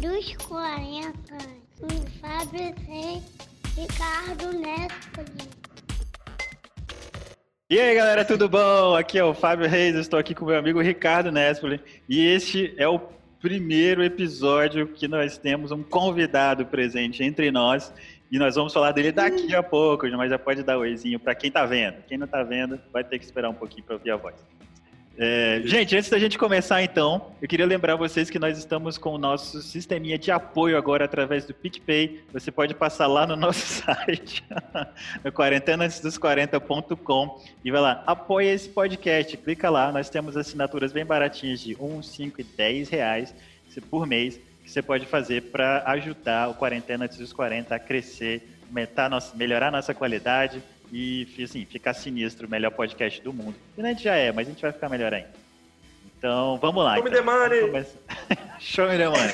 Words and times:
dos 0.00 0.34
40, 0.48 1.12
com 1.78 1.88
Fábio 2.20 2.74
Reis, 2.88 3.22
Ricardo 3.76 4.50
Nespoli. 4.54 5.50
E 7.68 7.78
aí, 7.78 7.94
galera, 7.94 8.24
tudo 8.24 8.48
bom? 8.48 8.96
Aqui 8.96 9.18
é 9.18 9.24
o 9.24 9.34
Fábio 9.34 9.68
Reis, 9.68 9.94
estou 9.96 10.18
aqui 10.18 10.34
com 10.34 10.46
meu 10.46 10.56
amigo 10.56 10.80
Ricardo 10.80 11.30
Nespoli 11.30 11.80
e 12.08 12.26
este 12.26 12.74
é 12.78 12.88
o 12.88 12.98
primeiro 13.42 14.02
episódio 14.02 14.88
que 14.88 15.06
nós 15.06 15.36
temos 15.36 15.70
um 15.70 15.82
convidado 15.82 16.64
presente 16.64 17.22
entre 17.22 17.50
nós 17.50 17.92
e 18.32 18.38
nós 18.38 18.54
vamos 18.54 18.72
falar 18.72 18.92
dele 18.92 19.12
daqui 19.12 19.54
a 19.54 19.62
pouco, 19.62 20.08
mas 20.16 20.30
já 20.30 20.38
pode 20.38 20.62
dar 20.62 20.78
oizinho 20.78 21.20
para 21.20 21.34
quem 21.34 21.48
está 21.48 21.66
vendo. 21.66 22.02
Quem 22.08 22.16
não 22.16 22.24
está 22.24 22.42
vendo, 22.42 22.80
vai 22.90 23.04
ter 23.04 23.18
que 23.18 23.24
esperar 23.26 23.50
um 23.50 23.54
pouquinho 23.54 23.84
para 23.84 23.96
ouvir 23.96 24.12
a 24.12 24.16
voz. 24.16 24.34
É, 25.18 25.60
gente, 25.64 25.96
antes 25.96 26.08
da 26.08 26.18
gente 26.18 26.38
começar 26.38 26.82
então, 26.82 27.32
eu 27.42 27.48
queria 27.48 27.66
lembrar 27.66 27.96
vocês 27.96 28.30
que 28.30 28.38
nós 28.38 28.56
estamos 28.56 28.96
com 28.96 29.10
o 29.10 29.18
nosso 29.18 29.60
sisteminha 29.60 30.16
de 30.16 30.30
apoio 30.30 30.78
agora 30.78 31.04
através 31.04 31.44
do 31.44 31.52
PicPay. 31.52 32.22
Você 32.32 32.50
pode 32.50 32.74
passar 32.74 33.06
lá 33.06 33.26
no 33.26 33.34
nosso 33.36 33.60
site, 33.60 34.42
no 35.22 35.30
quarentenasdos40.com 35.30 37.42
e 37.62 37.70
vai 37.70 37.80
lá, 37.80 38.02
apoia 38.06 38.52
esse 38.52 38.68
podcast, 38.68 39.36
clica 39.36 39.68
lá, 39.68 39.92
nós 39.92 40.08
temos 40.08 40.36
assinaturas 40.36 40.92
bem 40.92 41.04
baratinhas 41.04 41.60
de 41.60 41.76
1, 41.78 42.02
5 42.02 42.40
e 42.40 42.44
10 42.44 42.88
reais 42.88 43.34
por 43.90 44.06
mês 44.06 44.40
que 44.64 44.70
você 44.70 44.82
pode 44.82 45.06
fazer 45.06 45.42
para 45.50 45.82
ajudar 45.92 46.48
o 46.48 46.54
Quarentena 46.54 47.04
Antes 47.04 47.18
dos 47.18 47.32
40 47.32 47.74
a 47.74 47.78
crescer, 47.78 48.48
aumentar 48.68 49.10
melhorar 49.34 49.70
nossa 49.70 49.92
qualidade 49.92 50.62
e 50.92 51.26
assim, 51.42 51.64
ficar 51.64 51.94
sinistro, 51.94 52.46
o 52.46 52.50
melhor 52.50 52.70
podcast 52.70 53.20
do 53.22 53.32
mundo. 53.32 53.54
E 53.76 53.80
a 53.80 53.86
gente 53.86 54.02
já 54.02 54.14
é, 54.14 54.32
mas 54.32 54.46
a 54.48 54.50
gente 54.50 54.62
vai 54.62 54.72
ficar 54.72 54.88
melhor 54.88 55.12
ainda. 55.14 55.30
Então, 56.18 56.58
vamos 56.60 56.84
lá. 56.84 56.96
Show 56.96 57.08
então. 57.08 57.12
me 57.12 57.18
the 57.18 57.24
money! 57.24 57.86
Show 58.60 58.88
me 58.88 58.98
the 58.98 59.08
money! 59.08 59.32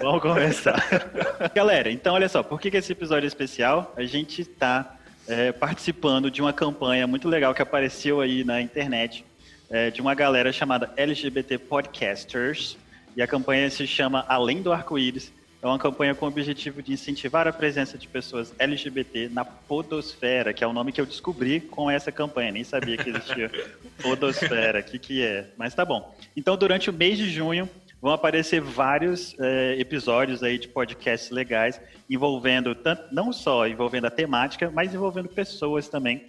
vamos 0.00 0.22
começar. 0.22 0.82
Galera, 1.54 1.90
então 1.90 2.14
olha 2.14 2.28
só, 2.28 2.42
por 2.42 2.58
que, 2.60 2.70
que 2.70 2.78
esse 2.78 2.92
episódio 2.92 3.26
é 3.26 3.28
especial? 3.28 3.92
A 3.96 4.02
gente 4.04 4.40
está 4.40 4.96
é, 5.28 5.52
participando 5.52 6.30
de 6.30 6.40
uma 6.40 6.52
campanha 6.52 7.06
muito 7.06 7.28
legal 7.28 7.54
que 7.54 7.60
apareceu 7.60 8.20
aí 8.20 8.44
na 8.44 8.62
internet, 8.62 9.24
é, 9.68 9.90
de 9.90 10.00
uma 10.00 10.14
galera 10.14 10.52
chamada 10.52 10.90
LGBT 10.96 11.58
Podcasters, 11.58 12.78
e 13.14 13.20
a 13.20 13.26
campanha 13.26 13.68
se 13.68 13.86
chama 13.86 14.24
Além 14.26 14.62
do 14.62 14.72
Arco-Íris, 14.72 15.32
é 15.62 15.66
uma 15.66 15.78
campanha 15.78 16.12
com 16.12 16.24
o 16.24 16.28
objetivo 16.28 16.82
de 16.82 16.92
incentivar 16.92 17.46
a 17.46 17.52
presença 17.52 17.96
de 17.96 18.08
pessoas 18.08 18.52
LGBT 18.58 19.28
na 19.28 19.44
podosfera, 19.44 20.52
que 20.52 20.64
é 20.64 20.66
o 20.66 20.72
nome 20.72 20.90
que 20.90 21.00
eu 21.00 21.06
descobri 21.06 21.60
com 21.60 21.88
essa 21.88 22.10
campanha. 22.10 22.50
Nem 22.50 22.64
sabia 22.64 22.96
que 22.96 23.10
existia 23.10 23.48
podosfera, 24.02 24.80
o 24.80 24.82
que, 24.82 24.98
que 24.98 25.22
é. 25.22 25.50
Mas 25.56 25.72
tá 25.72 25.84
bom. 25.84 26.12
Então, 26.36 26.56
durante 26.56 26.90
o 26.90 26.92
mês 26.92 27.16
de 27.16 27.30
junho, 27.30 27.70
vão 28.00 28.12
aparecer 28.12 28.60
vários 28.60 29.38
é, 29.38 29.76
episódios 29.78 30.42
aí 30.42 30.58
de 30.58 30.66
podcasts 30.66 31.30
legais, 31.30 31.80
envolvendo, 32.10 32.74
tanto, 32.74 33.14
não 33.14 33.32
só 33.32 33.68
envolvendo 33.68 34.06
a 34.06 34.10
temática, 34.10 34.68
mas 34.68 34.92
envolvendo 34.92 35.28
pessoas 35.28 35.88
também, 35.88 36.26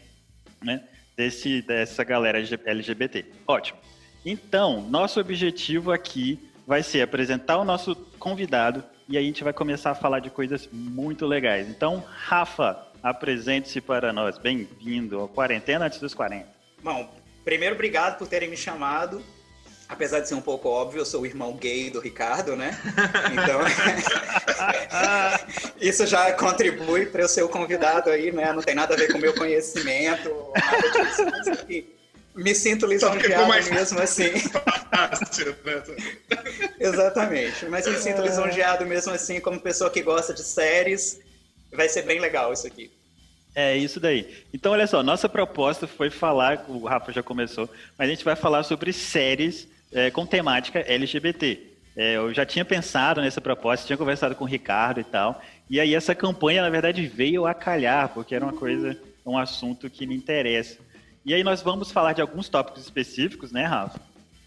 né? 0.64 0.84
Desse, 1.18 1.64
dessa 1.64 2.04
galera 2.04 2.38
LGBT. 2.40 3.26
Ótimo. 3.48 3.80
Então, 4.24 4.82
nosso 4.82 5.20
objetivo 5.20 5.92
aqui 5.92 6.40
vai 6.68 6.84
ser 6.84 7.02
apresentar 7.02 7.58
o 7.58 7.66
nosso 7.66 7.96
convidado 8.20 8.84
e 9.08 9.18
aí 9.18 9.24
a 9.24 9.28
gente 9.28 9.44
vai 9.44 9.54
começar 9.54 9.92
a 9.92 9.96
falar 9.96 10.20
de 10.20 10.30
coisas 10.30 10.68
muito 10.72 11.26
legais. 11.26 11.68
Então, 11.68 12.04
Rafa, 12.08 12.88
apresente-se 13.02 13.82
para 13.82 14.14
nós. 14.14 14.38
Bem-vindo 14.38 15.20
ao 15.20 15.28
Quarentena 15.28 15.86
Antes 15.86 16.00
dos 16.00 16.14
40. 16.14 16.48
Bom, 16.82 17.14
primeiro, 17.44 17.76
obrigado 17.76 18.18
por 18.18 18.28
terem 18.28 18.50
me 18.50 18.58
chamado. 18.58 19.22
Apesar 19.90 20.22
de 20.22 20.30
ser 20.30 20.36
um 20.36 20.42
pouco 20.42 20.70
óbvio, 20.70 21.02
eu 21.02 21.06
sou 21.06 21.22
o 21.22 21.26
irmão 21.26 21.54
gay 21.56 21.90
do 21.90 22.00
Ricardo, 22.00 22.56
né? 22.56 22.72
Então, 23.32 23.60
isso 25.80 26.08
já 26.08 26.32
contribui 26.34 27.06
para 27.06 27.22
eu 27.22 27.28
ser 27.28 27.44
o 27.44 27.50
convidado 27.50 28.10
aí, 28.10 28.32
né? 28.32 28.54
Não 28.54 28.62
tem 28.62 28.74
nada 28.74 28.94
a 28.94 28.98
ver 28.98 29.12
com 29.12 29.18
o 29.18 29.22
meu 29.22 29.36
conhecimento, 29.36 30.30
nada 30.56 30.90
disso, 30.90 31.26
mas 31.26 31.48
aqui 31.50 31.94
me 32.36 32.56
sinto 32.56 32.86
lisonjeado 32.86 33.48
mais 33.48 33.70
mesmo 33.70 34.00
assim. 34.00 34.32
Exatamente. 36.80 37.66
Mas 37.66 37.88
me 37.88 37.98
sinto 37.98 38.22
lisonjeado 38.22 38.86
mesmo 38.86 39.14
assim, 39.14 39.40
como 39.40 39.60
pessoa 39.60 39.90
que 39.90 40.02
gosta 40.02 40.34
de 40.34 40.44
séries. 40.44 41.20
Vai 41.72 41.90
ser 41.90 42.04
bem 42.04 42.20
legal 42.20 42.54
isso 42.54 42.68
aqui. 42.68 42.92
É 43.56 43.78
isso 43.78 44.00
daí. 44.00 44.44
Então, 44.54 44.72
olha 44.72 44.88
só, 44.88 45.04
nossa 45.04 45.30
proposta 45.30 45.86
foi 45.86 46.10
falar, 46.10 46.66
o 46.68 46.86
Rafa 46.86 47.12
já 47.12 47.22
começou, 47.22 47.70
mas 47.98 48.08
a 48.08 48.12
gente 48.12 48.26
vai 48.26 48.36
falar 48.36 48.64
sobre 48.64 48.92
séries 48.92 49.68
é, 49.92 50.10
com 50.10 50.26
temática 50.26 50.80
LGBT. 50.80 51.60
É, 51.96 52.16
eu 52.16 52.34
já 52.34 52.46
tinha 52.46 52.66
pensado 52.66 53.22
nessa 53.22 53.40
proposta, 53.40 53.86
tinha 53.86 53.98
conversado 53.98 54.34
com 54.34 54.44
o 54.44 54.48
Ricardo 54.48 55.00
e 55.00 55.04
tal, 55.04 55.40
e 55.70 55.80
aí 55.80 55.94
essa 55.94 56.16
campanha, 56.16 56.64
na 56.64 56.70
verdade, 56.70 57.06
veio 57.06 57.46
a 57.46 57.54
calhar, 57.54 58.10
porque 58.10 58.34
era 58.34 58.44
uma 58.44 58.54
coisa, 58.54 58.98
um 59.24 59.38
assunto 59.38 59.88
que 59.90 60.08
me 60.08 60.16
interessa. 60.16 60.80
E 61.24 61.34
aí 61.34 61.44
nós 61.44 61.62
vamos 61.62 61.92
falar 61.92 62.14
de 62.14 62.22
alguns 62.22 62.50
tópicos 62.50 62.82
específicos, 62.82 63.52
né, 63.52 63.66
Rafa? 63.66 64.00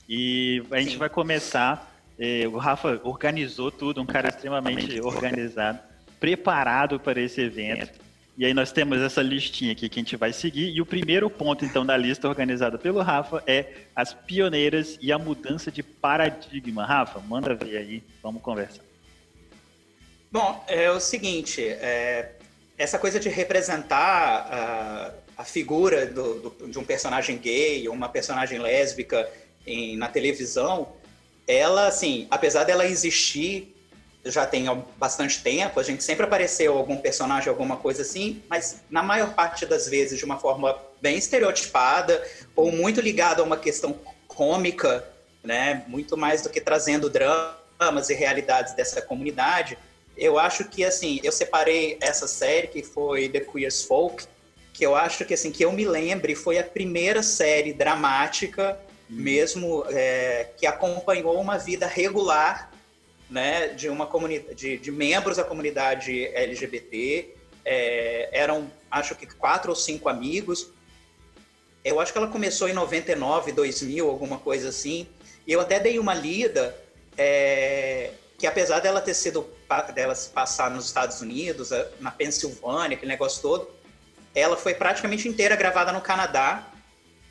E 0.09 0.63
a 0.71 0.79
gente 0.79 0.93
Sim. 0.93 0.99
vai 0.99 1.09
começar. 1.09 1.96
Eh, 2.19 2.47
o 2.49 2.57
Rafa 2.57 3.01
organizou 3.05 3.71
tudo, 3.71 4.01
um 4.01 4.07
cara 4.07 4.29
extremamente 4.29 5.01
organizado, 5.01 5.79
preparado 6.19 6.99
para 6.99 7.21
esse 7.21 7.41
evento. 7.41 8.07
E 8.39 8.45
aí 8.45 8.53
nós 8.53 8.71
temos 8.71 9.01
essa 9.01 9.23
listinha 9.23 9.73
aqui 9.73 9.89
que 9.89 9.99
a 9.99 10.03
gente 10.03 10.17
vai 10.17 10.33
seguir. 10.33 10.71
E 10.71 10.81
o 10.81 10.87
primeiro 10.87 11.31
ponto, 11.31 11.65
então, 11.65 11.87
da 11.87 11.97
lista 11.97 12.29
organizada 12.29 12.77
pelo 12.77 13.01
Rafa 13.01 13.43
é 13.47 13.67
as 13.95 14.13
pioneiras 14.13 14.99
e 15.01 15.11
a 15.11 15.19
mudança 15.19 15.71
de 15.71 15.83
paradigma. 15.83 16.85
Rafa, 16.85 17.19
manda 17.21 17.55
ver 17.55 17.79
aí, 17.79 18.03
vamos 18.23 18.43
conversar. 18.43 18.83
Bom, 20.31 20.63
é 20.69 20.91
o 20.91 21.01
seguinte, 21.01 21.63
é, 21.67 22.33
essa 22.77 22.99
coisa 22.99 23.19
de 23.19 23.31
representar 23.31 25.15
uh, 25.15 25.19
a 25.37 25.45
figura 25.45 26.07
do, 26.07 26.51
do, 26.51 26.69
de 26.69 26.79
um 26.79 26.85
personagem 26.85 27.39
gay 27.39 27.89
ou 27.89 27.95
uma 27.95 28.09
personagem 28.09 28.59
lésbica 28.59 29.27
em, 29.67 29.97
na 29.97 30.09
televisão, 30.09 30.93
ela, 31.47 31.87
assim, 31.87 32.27
apesar 32.31 32.65
dela 32.65 32.87
existir 32.87 33.73
já 34.25 34.45
tem 34.47 34.67
bastante 34.97 35.43
tempo, 35.43 35.79
a 35.79 35.83
gente 35.83 36.03
sempre 36.03 36.25
apareceu 36.25 36.77
algum 36.77 36.97
personagem, 36.97 37.49
alguma 37.49 37.77
coisa 37.77 38.03
assim, 38.03 38.43
mas 38.49 38.83
na 38.91 39.03
maior 39.03 39.35
parte 39.35 39.65
das 39.65 39.89
vezes 39.89 40.19
de 40.19 40.25
uma 40.25 40.39
forma 40.39 40.77
bem 41.01 41.17
estereotipada 41.17 42.23
ou 42.55 42.73
muito 42.73 43.01
ligada 43.01 43.43
a 43.43 43.45
uma 43.45 43.57
questão 43.57 43.99
cômica, 44.27 45.09
né, 45.45 45.85
muito 45.87 46.17
mais 46.17 46.43
do 46.43 46.51
que 46.51 46.61
trazendo 46.61 47.09
dramas 47.09 48.11
e 48.11 48.15
realidades 48.15 48.75
dessa 48.75 49.01
comunidade. 49.01 49.79
Eu 50.17 50.39
acho 50.39 50.65
que 50.65 50.85
assim, 50.85 51.21
eu 51.23 51.31
separei 51.31 51.97
essa 52.01 52.27
série 52.27 52.67
que 52.67 52.83
foi 52.83 53.29
The 53.29 53.41
Queer's 53.41 53.85
Folk, 53.85 54.27
que 54.73 54.85
eu 54.85 54.95
acho 54.95 55.25
que 55.25 55.35
assim 55.35 55.53
que 55.53 55.65
eu 55.65 55.73
me 55.73 55.87
lembre 55.87 56.35
foi 56.35 56.59
a 56.59 56.65
primeira 56.65 57.23
série 57.23 57.73
dramática. 57.73 58.79
Mesmo 59.09 59.85
é, 59.89 60.49
que 60.57 60.67
acompanhou 60.67 61.41
uma 61.41 61.59
vida 61.59 61.87
regular 61.87 62.71
né 63.31 63.69
de 63.69 63.89
uma 63.89 64.09
de, 64.55 64.79
de, 64.79 64.91
membros 64.93 65.37
da 65.37 65.45
comunidade 65.45 66.27
LGBT 66.27 67.35
é, 67.65 68.29
eram 68.33 68.71
acho 68.91 69.15
que 69.15 69.27
quatro 69.27 69.71
ou 69.71 69.77
cinco 69.77 70.09
amigos. 70.09 70.69
Eu 71.85 72.01
acho 72.01 72.13
que 72.13 72.19
ela 72.19 72.29
começou 72.29 72.69
em 72.69 72.73
99 72.73 73.53
2000 73.53 74.09
alguma 74.09 74.39
coisa 74.39 74.69
assim. 74.69 75.07
E 75.47 75.53
eu 75.53 75.61
até 75.61 75.79
dei 75.81 75.99
uma 75.99 76.15
lida 76.15 76.77
é, 77.17 78.13
que 78.39 78.47
apesar 78.47 78.81
dela 78.81 79.01
ter 79.01 79.15
sido 79.15 79.49
dela 79.95 80.15
se 80.15 80.31
passar 80.31 80.71
nos 80.71 80.87
Estados 80.87 81.21
Unidos 81.21 81.71
na 82.01 82.11
Pensilvânia 82.11 82.97
aquele 82.97 83.11
negócio 83.11 83.43
todo 83.43 83.77
ela 84.37 84.55
foi 84.55 84.75
praticamente 84.75 85.27
inteira 85.27 85.57
gravada 85.57 85.91
no 85.93 86.01
Canadá, 86.03 86.63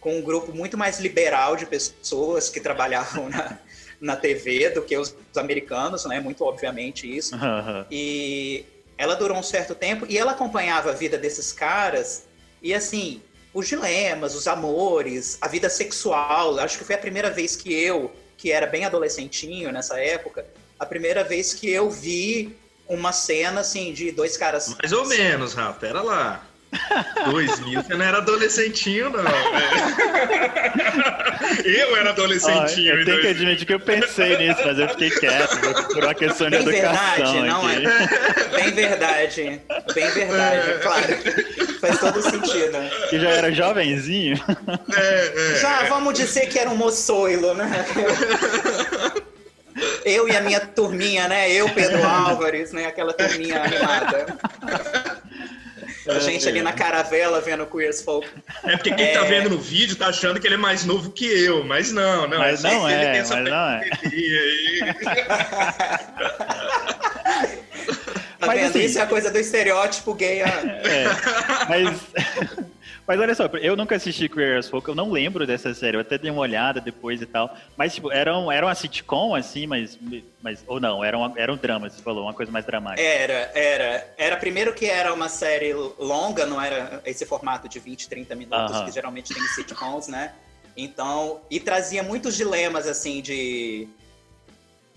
com 0.06 0.20
um 0.20 0.22
grupo 0.22 0.54
muito 0.54 0.78
mais 0.78 1.00
liberal 1.00 1.56
de 1.56 1.66
pessoas 1.66 2.48
que 2.48 2.60
trabalhavam 2.60 3.28
na, 3.28 3.58
na 4.00 4.16
TV 4.16 4.70
do 4.70 4.84
que 4.84 4.96
os 4.96 5.16
americanos, 5.36 6.06
né? 6.06 6.20
Muito 6.20 6.46
obviamente 6.46 7.12
isso. 7.12 7.34
Uhum. 7.34 7.86
E 7.90 8.64
ela 9.00 9.16
durou 9.16 9.36
um 9.36 9.42
certo 9.42 9.74
tempo 9.74 10.06
e 10.08 10.16
ela 10.16 10.34
acompanhava 10.34 10.92
a 10.92 10.94
vida 10.94 11.18
desses 11.18 11.52
caras 11.52 12.26
e 12.62 12.72
assim 12.72 13.20
os 13.52 13.68
dilemas, 13.68 14.36
os 14.36 14.48
amores, 14.48 15.40
a 15.42 15.48
vida 15.48 15.70
sexual. 15.70 16.60
Acho 16.60 16.78
que 16.78 16.84
foi 16.84 16.94
a 16.94 17.00
primeira 17.00 17.32
vez 17.32 17.56
que 17.56 17.74
eu, 17.74 18.14
que 18.38 18.52
era 18.52 18.68
bem 18.68 18.86
adolescentinho 18.86 19.72
nessa 19.72 20.00
época, 20.00 20.46
a 20.80 20.86
primeira 20.86 21.24
vez 21.24 21.52
que 21.52 21.68
eu 21.68 21.90
vi 21.90 22.56
uma 22.88 23.12
cena 23.12 23.62
assim 23.62 23.92
de 23.92 24.12
dois 24.12 24.38
caras. 24.38 24.76
Mais 24.80 24.94
ou 24.94 25.08
menos, 25.08 25.56
Rafa. 25.56 25.80
Pera 25.80 26.04
lá. 26.04 26.46
2000, 27.26 27.84
você 27.84 27.94
não 27.96 28.06
era 28.06 28.18
adolescentinho, 28.18 29.10
não. 29.10 29.24
eu 31.66 31.96
era 31.98 32.10
adolescentinho. 32.10 33.00
eu 33.00 33.06
tenho 33.06 33.22
que 33.22 33.28
admitir 33.28 33.66
que 33.66 33.74
eu 33.74 33.80
pensei 33.80 34.38
nisso, 34.38 34.62
mas 34.66 34.80
eu 34.80 34.90
fiquei 34.90 35.10
quieto 35.10 35.60
por 35.94 36.04
uma 36.04 36.14
questão 36.14 36.50
de 36.50 36.58
Bem 36.58 36.68
educação 36.68 37.34
verdade, 37.34 37.42
não 37.48 37.68
aqui. 37.68 37.86
É? 37.88 38.62
Bem 38.62 38.72
verdade. 38.72 39.62
Bem 39.94 40.10
verdade, 40.12 40.70
é. 40.70 40.78
claro. 40.80 41.06
Faz 41.80 42.00
todo 42.00 42.22
sentido. 42.22 42.78
Que 43.10 43.20
já 43.20 43.30
era 43.30 43.52
jovenzinho. 43.52 44.38
É, 44.96 45.54
é, 45.54 45.60
já, 45.60 45.84
vamos 45.84 46.14
dizer 46.14 46.48
que 46.48 46.58
era 46.58 46.70
um 46.70 46.76
moçoilo, 46.76 47.54
né? 47.54 47.86
Eu 50.06 50.28
e 50.30 50.36
a 50.36 50.42
minha 50.42 50.60
turminha, 50.62 51.28
né? 51.28 51.52
Eu, 51.52 51.68
Pedro 51.70 52.02
Álvares, 52.06 52.72
né? 52.72 52.86
Aquela 52.86 53.14
turminha 53.14 53.62
animada. 53.62 54.26
A 56.08 56.20
gente 56.20 56.48
ali 56.48 56.62
na 56.62 56.72
caravela 56.74 57.42
vendo 57.42 57.66
Queer 57.66 57.90
as 57.90 58.02
Folk. 58.02 58.28
É 58.64 58.78
porque 58.78 58.94
quem 58.94 59.14
tá 59.14 59.24
vendo 59.24 59.50
no 59.50 59.58
vídeo 59.58 59.96
tá 59.96 60.08
achando 60.08 60.40
que 60.40 60.48
ele 60.48 60.54
é 60.56 60.58
mais 60.58 60.86
novo 60.86 61.10
que 61.12 61.26
eu, 61.26 61.64
mas 61.64 61.92
não, 61.92 62.28
não. 62.28 62.38
Mas 62.38 62.60
só 62.60 62.70
não 62.70 62.88
é, 62.88 63.12
tem 63.12 63.22
essa 63.22 63.36
mas 63.36 63.50
não 63.50 63.70
é. 63.70 63.90
aí. 64.04 64.80
Tá 68.40 68.48
Mas, 68.48 68.60
vendo? 68.60 68.70
assim- 68.70 68.84
Isso 68.86 69.00
é 69.00 69.02
a 69.02 69.08
coisa 69.08 69.32
do 69.32 69.40
estereótipo 69.40 70.14
gay. 70.14 70.42
É, 70.42 70.46
mas, 71.68 72.00
mas 73.08 73.20
olha 73.20 73.36
só, 73.36 73.46
eu 73.46 73.76
nunca 73.76 73.96
assisti 73.96 74.28
Queer 74.28 74.58
as 74.58 74.70
Folk, 74.70 74.88
eu 74.88 74.96
não 74.96 75.12
lembro 75.12 75.46
dessa 75.46 75.74
série, 75.74 75.98
eu 75.98 76.02
até 76.02 76.18
dei 76.18 76.32
uma 76.32 76.42
olhada 76.42 76.82
depois 76.82 77.22
e 77.22 77.26
tal. 77.26 77.56
Mas, 77.78 77.94
tipo, 77.94 78.12
era, 78.12 78.38
um, 78.38 78.52
era 78.52 78.66
uma 78.66 78.74
sitcom, 78.74 79.36
assim, 79.36 79.68
mas, 79.68 79.98
mas. 80.42 80.64
Ou 80.66 80.80
não, 80.80 81.04
era, 81.04 81.18
uma, 81.18 81.34
era 81.36 81.54
um 81.54 81.58
drama, 81.58 81.90
você 81.90 82.02
falou, 82.02 82.24
uma 82.24 82.34
coisa 82.34 82.52
mais 82.52 82.66
dramática. 82.66 83.02
Era, 83.02 83.52
era. 83.54 84.14
Era 84.18 84.38
primeiro 84.38 84.74
que 84.74 84.86
era 84.86 85.14
uma 85.14 85.30
série 85.30 85.74
longa, 85.74 86.46
não 86.46 86.62
era 86.62 87.02
esse 87.06 87.26
formato 87.26 87.70
de 87.70 87.80
20, 87.80 88.10
30 88.10 88.36
minutos 88.36 88.82
que 88.82 88.92
geralmente 88.92 89.34
tem 89.34 89.44
em 89.44 89.48
sitcoms, 89.48 90.08
né? 90.08 90.34
Então, 90.76 91.42
e 91.50 91.60
trazia 91.60 92.04
muitos 92.04 92.36
dilemas 92.36 92.88
assim 92.88 93.22
de 93.22 93.88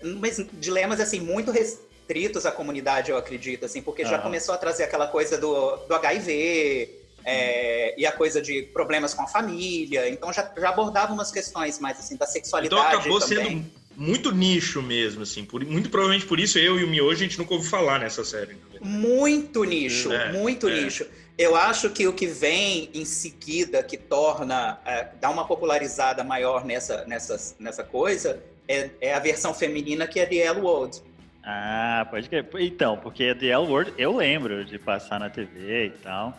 mas 0.01 0.45
dilemas 0.53 0.99
assim 0.99 1.19
muito 1.19 1.51
restritos 1.51 2.45
à 2.45 2.51
comunidade, 2.51 3.11
eu 3.11 3.17
acredito, 3.17 3.65
assim, 3.65 3.81
porque 3.81 4.05
já 4.05 4.17
começou 4.17 4.55
a 4.55 4.57
trazer 4.57 4.83
aquela 4.83 5.07
coisa 5.07 5.37
do, 5.37 5.75
do 5.75 5.93
HIV, 5.93 6.98
é, 7.25 7.99
e 7.99 8.05
a 8.05 8.11
coisa 8.11 8.41
de 8.41 8.63
problemas 8.63 9.13
com 9.13 9.21
a 9.23 9.27
família, 9.27 10.09
então 10.09 10.31
já, 10.31 10.51
já 10.57 10.69
abordava 10.69 11.13
umas 11.13 11.31
questões 11.31 11.79
mais 11.79 11.99
assim 11.99 12.15
da 12.15 12.25
Então 12.25 12.33
sexualidade 12.33 12.95
acabou 12.95 13.19
também. 13.19 13.45
sendo 13.45 13.65
muito 13.95 14.31
nicho 14.31 14.81
mesmo, 14.81 15.23
assim. 15.23 15.43
Por, 15.43 15.63
muito 15.65 15.89
provavelmente 15.89 16.25
por 16.25 16.39
isso 16.39 16.57
eu 16.57 16.79
e 16.79 16.83
o 16.83 16.87
Miojo 16.87 17.11
a 17.11 17.23
gente 17.23 17.37
nunca 17.37 17.53
ouviu 17.53 17.69
falar 17.69 17.99
nessa 17.99 18.23
série. 18.23 18.55
Muito 18.81 19.63
nicho, 19.63 20.11
É, 20.13 20.31
muito 20.31 20.69
é. 20.69 20.81
nicho. 20.81 21.05
Eu 21.37 21.55
acho 21.55 21.89
que 21.89 22.07
o 22.07 22.13
que 22.13 22.27
vem 22.27 22.89
em 22.93 23.05
seguida, 23.05 23.81
que 23.83 23.97
torna, 23.97 24.79
é, 24.85 25.07
dá 25.21 25.29
uma 25.29 25.45
popularizada 25.45 26.23
maior 26.23 26.65
nessa, 26.65 27.05
nessa, 27.05 27.55
nessa 27.59 27.83
coisa, 27.83 28.41
é, 28.67 28.89
é 28.99 29.13
a 29.13 29.19
versão 29.19 29.53
feminina 29.53 30.05
que 30.07 30.19
é 30.19 30.25
The 30.25 30.37
L 30.37 30.61
World. 30.61 31.01
Ah, 31.43 32.05
pode 32.09 32.29
crer. 32.29 32.47
Então, 32.59 32.97
porque 32.97 33.33
The 33.33 33.47
L 33.47 33.67
Word 33.67 33.93
eu 33.97 34.15
lembro 34.17 34.63
de 34.65 34.77
passar 34.77 35.19
na 35.19 35.29
TV 35.29 35.87
e 35.87 35.89
tal. 35.91 36.37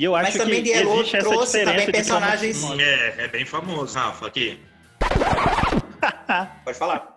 E 0.00 0.04
eu 0.04 0.16
acho 0.16 0.32
Mas 0.32 0.42
também 0.42 0.62
que 0.62 0.70
Word 0.70 0.92
existe 1.00 1.16
essa 1.18 1.28
trouxe 1.28 1.58
diferença 1.58 1.86
de 1.86 1.92
personagens- 1.92 2.60
como- 2.62 2.80
É, 2.80 3.14
é 3.18 3.28
bem 3.28 3.44
famoso, 3.44 3.98
Rafa, 3.98 4.26
aqui. 4.28 4.58
Pode 6.64 6.78
falar. 6.78 7.14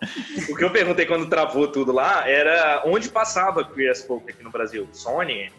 O 0.49 0.53
que 0.57 0.61
eu 0.65 0.69
perguntei 0.69 1.05
quando 1.05 1.29
travou 1.29 1.69
tudo 1.71 1.93
lá 1.93 2.27
era 2.27 2.83
onde 2.85 3.07
passava 3.07 3.63
Queer 3.63 3.89
as 3.89 4.01
Folk 4.03 4.29
aqui 4.29 4.43
no 4.43 4.49
Brasil? 4.51 4.85
Sony? 4.91 5.49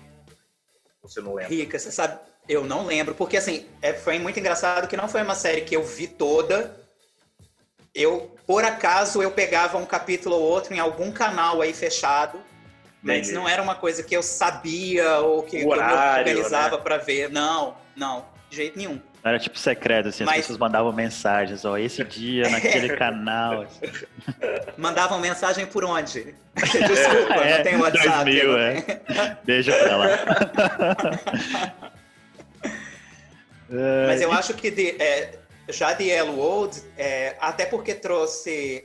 Você 1.03 1.23
não 1.23 1.33
lembra? 1.33 1.49
Rica, 1.49 1.79
você 1.79 1.91
sabe, 1.91 2.19
eu 2.47 2.63
não 2.63 2.85
lembro, 2.85 3.15
porque 3.15 3.39
assim, 3.39 3.67
é, 3.81 3.95
foi 3.95 4.19
muito 4.19 4.39
engraçado 4.39 4.87
que 4.87 4.95
não 4.97 5.09
foi 5.09 5.23
uma 5.23 5.35
série 5.35 5.63
que 5.63 5.75
eu 5.75 5.83
vi 5.83 6.07
toda. 6.07 6.79
Eu, 7.95 8.37
por 8.47 8.65
acaso, 8.67 9.23
eu 9.23 9.31
pegava 9.31 9.79
um 9.79 9.87
capítulo 9.87 10.37
ou 10.37 10.43
outro 10.43 10.75
em 10.75 10.79
algum 10.79 11.11
canal 11.11 11.63
aí 11.63 11.73
fechado, 11.73 12.39
mas 13.05 13.19
Entendi. 13.29 13.35
não 13.35 13.47
era 13.49 13.63
uma 13.63 13.75
coisa 13.77 14.03
que 14.03 14.17
eu 14.17 14.23
sabia 14.23 15.19
ou 15.21 15.43
que, 15.43 15.61
eu 15.61 15.69
Horário, 15.69 16.21
organizava 16.31 16.77
né? 16.79 16.83
pra 16.83 16.97
ver. 16.97 17.29
Não, 17.31 17.77
não, 17.95 18.25
de 18.51 18.57
jeito 18.57 18.77
nenhum. 18.79 18.99
Era 19.23 19.39
tipo 19.39 19.59
secreto, 19.59 20.09
assim, 20.09 20.23
as 20.25 20.27
Mas- 20.27 20.37
pessoas 20.39 20.59
mandavam 20.59 20.93
mensagens, 20.93 21.65
ó, 21.65 21.77
esse 21.79 22.03
dia, 22.05 22.49
naquele 22.49 22.97
canal. 22.97 23.63
assim. 23.63 23.81
Mandavam 24.77 25.19
mensagem 25.21 25.65
por 25.67 25.85
onde? 25.85 26.35
Desculpa, 26.57 27.35
É, 27.35 27.57
não 27.59 27.63
tem 27.65 27.77
WhatsApp. 27.77 28.25
2000, 28.25 28.53
não 28.53 28.59
é. 28.59 29.39
Beijo 29.45 29.73
pra 29.73 29.97
lá. 29.97 30.07
É, 33.71 34.07
Mas 34.09 34.21
eu 34.21 34.33
acho 34.33 34.55
que 34.55 34.71
de- 34.71 35.01
é, 35.03 35.39
já 35.71 35.95
The 35.95 36.05
Yellow 36.05 36.39
Old, 36.39 36.83
é, 36.97 37.37
até 37.41 37.65
porque 37.67 37.95
trouxe 37.95 38.85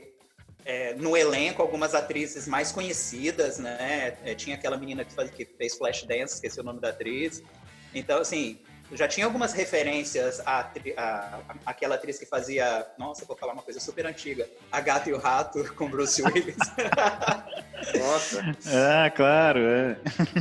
é, 0.64 0.94
no 0.94 1.16
elenco 1.16 1.62
algumas 1.62 1.94
atrizes 1.94 2.46
mais 2.46 2.70
conhecidas, 2.72 3.58
né? 3.58 4.16
É, 4.24 4.34
tinha 4.34 4.56
aquela 4.56 4.76
menina 4.76 5.04
que, 5.04 5.12
faz, 5.12 5.30
que 5.30 5.44
fez 5.44 5.76
Flashdance, 5.76 6.34
esqueci 6.34 6.60
o 6.60 6.62
nome 6.62 6.80
da 6.80 6.90
atriz. 6.90 7.42
Então, 7.94 8.18
assim, 8.20 8.60
já 8.92 9.06
tinha 9.08 9.26
algumas 9.26 9.52
referências 9.52 10.40
à, 10.46 10.60
atri- 10.60 10.94
à- 10.96 11.40
à- 11.48 11.70
àquela 11.70 11.94
atriz 11.96 12.18
que 12.18 12.26
fazia. 12.26 12.86
Nossa, 12.98 13.24
vou 13.24 13.36
falar 13.36 13.52
uma 13.52 13.62
coisa 13.62 13.80
super 13.80 14.06
antiga. 14.06 14.48
A 14.70 14.80
Gata 14.80 15.08
e 15.10 15.12
o 15.12 15.18
Rato 15.18 15.72
com 15.74 15.88
Bruce 15.88 16.20
Willis. 16.26 16.56
Nossa. 17.98 18.40
Ah, 18.66 19.10
claro, 19.10 19.60
é. 19.60 19.96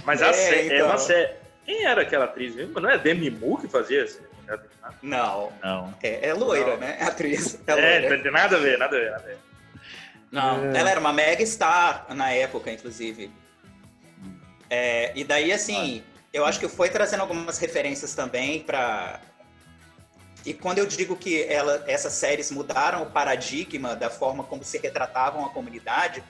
Mas 0.05 0.21
a 0.21 0.27
É, 0.29 0.33
sé- 0.33 0.55
é 0.61 0.75
então. 0.75 0.87
uma 0.87 0.97
série. 0.97 1.33
Quem 1.65 1.85
era 1.85 2.01
aquela 2.01 2.25
atriz 2.25 2.55
mesmo? 2.55 2.79
Não 2.79 2.89
é 2.89 2.97
Demi 2.97 3.29
Moore 3.29 3.61
que 3.63 3.67
fazia 3.67 4.03
isso? 4.03 4.19
Não, 5.03 5.51
Não. 5.63 5.93
é, 6.01 6.29
é 6.29 6.33
loira, 6.33 6.71
Não. 6.71 6.77
né? 6.77 6.97
A 6.99 7.07
atriz. 7.07 7.59
É 7.67 7.71
É, 7.71 7.75
loira. 7.99 8.15
não 8.17 8.23
tem 8.23 8.31
nada 8.31 8.55
a 8.55 8.59
ver, 8.59 8.77
nada 8.79 8.97
a 8.97 8.99
ver, 8.99 9.11
nada 9.11 9.23
a 9.23 9.27
ver. 9.27 9.37
Não, 10.31 10.65
É. 10.71 10.77
ela 10.77 10.89
era 10.91 10.99
uma 10.99 11.13
mega 11.13 11.45
star 11.45 12.05
na 12.09 12.31
época, 12.31 12.71
inclusive. 12.71 13.31
É, 14.69 15.11
e 15.15 15.23
daí, 15.23 15.51
assim, 15.51 16.03
eu 16.31 16.45
acho 16.45 16.59
que 16.59 16.67
foi 16.67 16.89
trazendo 16.89 17.21
algumas 17.21 17.57
referências 17.57 18.13
também 18.13 18.61
para. 18.61 19.19
E 20.45 20.53
quando 20.53 20.77
eu 20.77 20.85
digo 20.85 21.15
que 21.15 21.43
ela, 21.43 21.83
essas 21.87 22.13
séries 22.13 22.49
mudaram 22.51 23.03
o 23.03 23.07
paradigma 23.07 23.95
da 23.95 24.09
forma 24.09 24.43
como 24.43 24.63
se 24.63 24.77
retratavam 24.77 25.45
a 25.45 25.49
comunidade, 25.49 26.23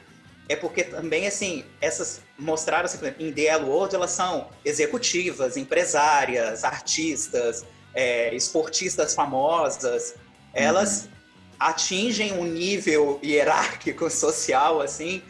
é 0.48 0.56
porque 0.56 0.84
também, 0.84 1.28
assim, 1.28 1.64
essas 1.80 2.22
mostraram, 2.38 2.86
assim, 2.86 2.98
por 2.98 3.06
exemplo, 3.06 3.26
em 3.26 3.32
The 3.32 3.46
L 3.46 3.66
World, 3.66 3.96
elas 3.96 4.12
são 4.12 4.50
executivas, 4.66 5.58
empresárias, 5.58 6.64
artistas, 6.64 7.64
é, 7.94 8.34
esportistas 8.34 9.14
famosas. 9.14 10.16
Elas 10.54 11.08
atingem 11.60 12.34
um 12.34 12.44
nível 12.46 13.20
hierárquico 13.24 14.10
social, 14.12 14.82
assim, 14.82 15.22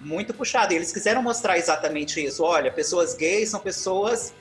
muito 0.00 0.32
puxado. 0.32 0.72
E 0.72 0.76
eles 0.76 0.92
quiseram 0.92 1.22
mostrar 1.22 1.58
exatamente 1.58 2.24
isso. 2.24 2.42
Olha, 2.44 2.70
pessoas 2.70 3.14
gays 3.14 3.48
são 3.50 3.60
pessoas 3.60 4.32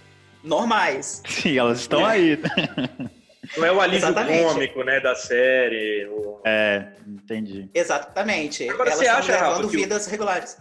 normais. 0.43 1.21
Sim, 1.27 1.57
elas 1.57 1.79
estão 1.79 2.05
aí. 2.05 2.37
Não 3.57 3.65
é 3.65 3.71
o 3.71 3.81
alívio 3.81 4.07
Exatamente. 4.07 4.43
cômico, 4.45 4.83
né, 4.83 4.99
da 5.01 5.15
série. 5.15 6.07
o- 6.07 6.39
É, 6.45 6.87
entendi. 7.05 7.69
Exatamente. 7.73 8.67
Agora, 8.69 8.89
Elas 8.89 8.99
você 8.99 9.05
estão 9.05 9.19
acha, 9.19 9.37
Rafa, 9.37 9.59
que 9.59 9.65
o- 9.65 9.69
vidas 9.69 10.07
regulares. 10.07 10.57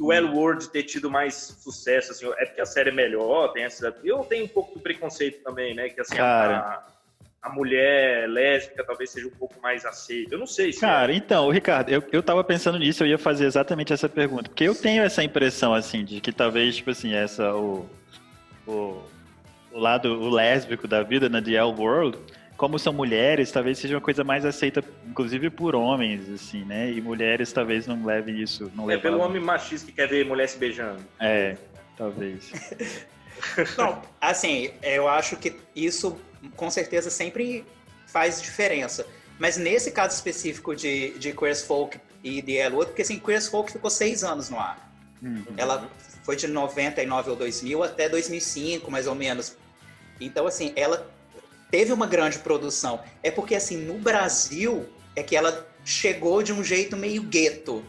o 0.00 0.12
L 0.12 0.26
Word 0.28 0.70
ter 0.70 0.82
tido 0.84 1.10
mais 1.10 1.34
sucesso, 1.62 2.12
assim, 2.12 2.26
é 2.38 2.46
porque 2.46 2.60
a 2.62 2.66
série 2.66 2.88
é 2.90 2.92
melhor, 2.92 3.52
tem 3.52 3.64
essa. 3.64 3.94
Eu 4.02 4.20
tenho 4.24 4.46
um 4.46 4.48
pouco 4.48 4.74
de 4.74 4.82
preconceito 4.82 5.42
também, 5.44 5.74
né? 5.74 5.90
Que 5.90 6.00
assim, 6.00 6.16
Cara. 6.16 6.58
a, 6.58 6.82
a 7.44 7.50
mulher 7.50 8.26
lésbica 8.26 8.82
talvez 8.82 9.10
seja 9.10 9.28
um 9.28 9.30
pouco 9.30 9.54
mais 9.62 9.84
aceita. 9.84 10.34
Eu 10.34 10.38
não 10.38 10.46
sei 10.46 10.72
se. 10.72 10.80
Cara, 10.80 11.12
então, 11.12 11.50
Ricardo, 11.50 11.90
eu, 11.90 12.02
eu 12.10 12.22
tava 12.22 12.42
pensando 12.42 12.78
nisso, 12.78 13.04
eu 13.04 13.08
ia 13.08 13.18
fazer 13.18 13.44
exatamente 13.44 13.92
essa 13.92 14.08
pergunta. 14.08 14.44
Porque 14.44 14.64
eu 14.64 14.74
tenho 14.74 15.02
essa 15.02 15.22
impressão, 15.22 15.74
assim, 15.74 16.06
de 16.06 16.22
que 16.22 16.32
talvez, 16.32 16.76
tipo 16.76 16.90
assim, 16.90 17.12
essa, 17.12 17.54
o, 17.54 17.86
o, 18.66 18.98
o 19.70 19.78
lado 19.78 20.08
o 20.08 20.30
lésbico 20.30 20.88
da 20.88 21.02
vida 21.02 21.28
na 21.28 21.42
The 21.42 21.52
L 21.52 21.74
World, 21.78 22.16
como 22.56 22.78
são 22.78 22.94
mulheres, 22.94 23.52
talvez 23.52 23.76
seja 23.76 23.94
uma 23.94 24.00
coisa 24.00 24.24
mais 24.24 24.46
aceita, 24.46 24.82
inclusive 25.06 25.50
por 25.50 25.74
homens, 25.74 26.30
assim, 26.30 26.64
né? 26.64 26.90
E 26.92 27.00
mulheres 27.02 27.52
talvez 27.52 27.86
não 27.86 28.06
levem 28.06 28.40
isso, 28.40 28.72
não 28.74 28.90
é 28.90 28.96
pelo 28.96 29.18
homem 29.18 29.42
machista 29.42 29.86
que 29.88 29.92
quer 29.92 30.08
ver 30.08 30.24
mulher 30.24 30.48
se 30.48 30.56
beijando. 30.56 31.04
É, 31.20 31.58
talvez. 31.94 32.50
Não, 33.76 34.00
assim, 34.20 34.70
eu 34.82 35.06
acho 35.06 35.36
que 35.36 35.54
isso 35.76 36.18
com 36.56 36.70
certeza 36.70 37.10
sempre 37.10 37.64
faz 38.06 38.40
diferença. 38.40 39.06
Mas 39.38 39.56
nesse 39.56 39.90
caso 39.90 40.14
específico 40.14 40.74
de, 40.74 41.18
de 41.18 41.32
Queer 41.32 41.52
as 41.52 41.62
Folk 41.62 42.00
e 42.22 42.40
The 42.42 42.52
L 42.52 42.76
Word, 42.76 42.90
porque 42.90 43.02
assim, 43.02 43.18
Queer 43.18 43.38
as 43.38 43.48
Folk 43.48 43.72
ficou 43.72 43.90
seis 43.90 44.22
anos 44.22 44.48
no 44.48 44.58
ar. 44.58 44.92
Hum. 45.22 45.42
Ela 45.56 45.90
foi 46.22 46.36
de 46.36 46.46
99 46.46 47.30
ou 47.30 47.36
2000 47.36 47.82
até 47.82 48.08
2005, 48.08 48.90
mais 48.90 49.06
ou 49.06 49.14
menos. 49.14 49.56
Então, 50.20 50.46
assim, 50.46 50.72
ela 50.76 51.10
teve 51.70 51.92
uma 51.92 52.06
grande 52.06 52.38
produção. 52.38 53.00
É 53.22 53.30
porque, 53.30 53.54
assim, 53.54 53.76
no 53.76 53.98
Brasil 53.98 54.88
é 55.16 55.22
que 55.22 55.36
ela 55.36 55.66
chegou 55.84 56.42
de 56.42 56.52
um 56.52 56.62
jeito 56.62 56.96
meio 56.96 57.22
gueto, 57.22 57.84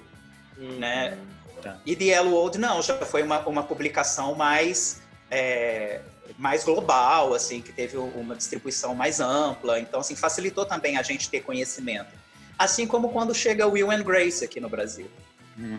né? 0.58 1.18
Tá. 1.62 1.80
E 1.86 1.96
The 1.96 2.06
Yellow 2.06 2.34
Old 2.34 2.58
não, 2.58 2.82
já 2.82 2.98
foi 3.06 3.24
uma, 3.24 3.40
uma 3.48 3.64
publicação 3.64 4.36
mais, 4.36 5.02
é, 5.32 6.02
mais 6.38 6.64
global, 6.64 7.34
assim, 7.34 7.62
que 7.62 7.72
teve 7.72 7.98
uma 7.98 8.36
distribuição 8.36 8.96
mais 8.96 9.20
ampla. 9.20 9.80
Então, 9.80 10.00
assim, 10.00 10.16
facilitou 10.16 10.66
também 10.66 10.98
a 10.98 11.02
gente 11.02 11.30
ter 11.30 11.42
conhecimento. 11.42 12.14
Assim 12.58 12.88
como 12.88 13.10
quando 13.10 13.34
chega 13.34 13.68
Will 13.68 13.92
and 13.92 14.04
Grace 14.04 14.44
aqui 14.44 14.60
no 14.60 14.70
Brasil 14.70 15.10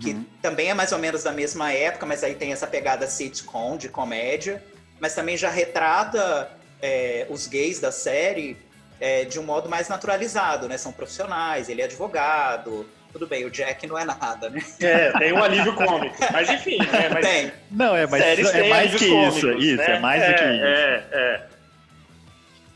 que 0.00 0.12
Uhum. 0.12 0.24
também 0.40 0.70
é 0.70 0.74
mais 0.74 0.92
ou 0.92 0.98
menos 0.98 1.22
da 1.22 1.32
mesma 1.32 1.70
época, 1.72 2.06
mas 2.06 2.24
aí 2.24 2.34
tem 2.34 2.50
essa 2.50 2.66
pegada 2.66 3.06
sitcom, 3.06 3.76
de 3.76 3.88
comédia, 3.90 4.64
mas 4.98 5.14
também 5.14 5.36
já 5.36 5.50
retrata 5.50 6.50
é, 6.80 7.26
os 7.28 7.46
gays 7.46 7.78
da 7.78 7.92
série 7.92 8.56
é, 8.98 9.26
de 9.26 9.38
um 9.38 9.42
modo 9.42 9.68
mais 9.68 9.88
naturalizado, 9.88 10.66
né? 10.66 10.78
São 10.78 10.92
profissionais, 10.92 11.68
ele 11.68 11.82
é 11.82 11.84
advogado, 11.84 12.88
tudo 13.18 13.26
bem, 13.26 13.46
o 13.46 13.50
Jack 13.50 13.86
não 13.86 13.98
é 13.98 14.04
nada, 14.04 14.50
né? 14.50 14.60
É, 14.78 15.10
tem 15.18 15.32
um 15.32 15.42
alívio 15.42 15.74
cômico. 15.74 16.14
Mas 16.30 16.50
enfim, 16.50 16.76
né? 16.78 17.08
Mas 17.10 17.26
Tem. 17.26 17.52
Não, 17.70 17.96
é, 17.96 18.06
mas 18.06 18.22
séries 18.22 18.54
é 18.54 18.68
mais 18.68 18.94
que 18.94 19.04
isso. 19.06 19.10
cômicos, 19.14 19.64
Isso, 19.64 19.76
né? 19.78 19.96
é 19.96 19.98
mais 19.98 20.20
do 20.22 20.34
que 20.34 20.44
isso. 20.44 20.64
É, 20.64 21.04
é. 21.12 21.46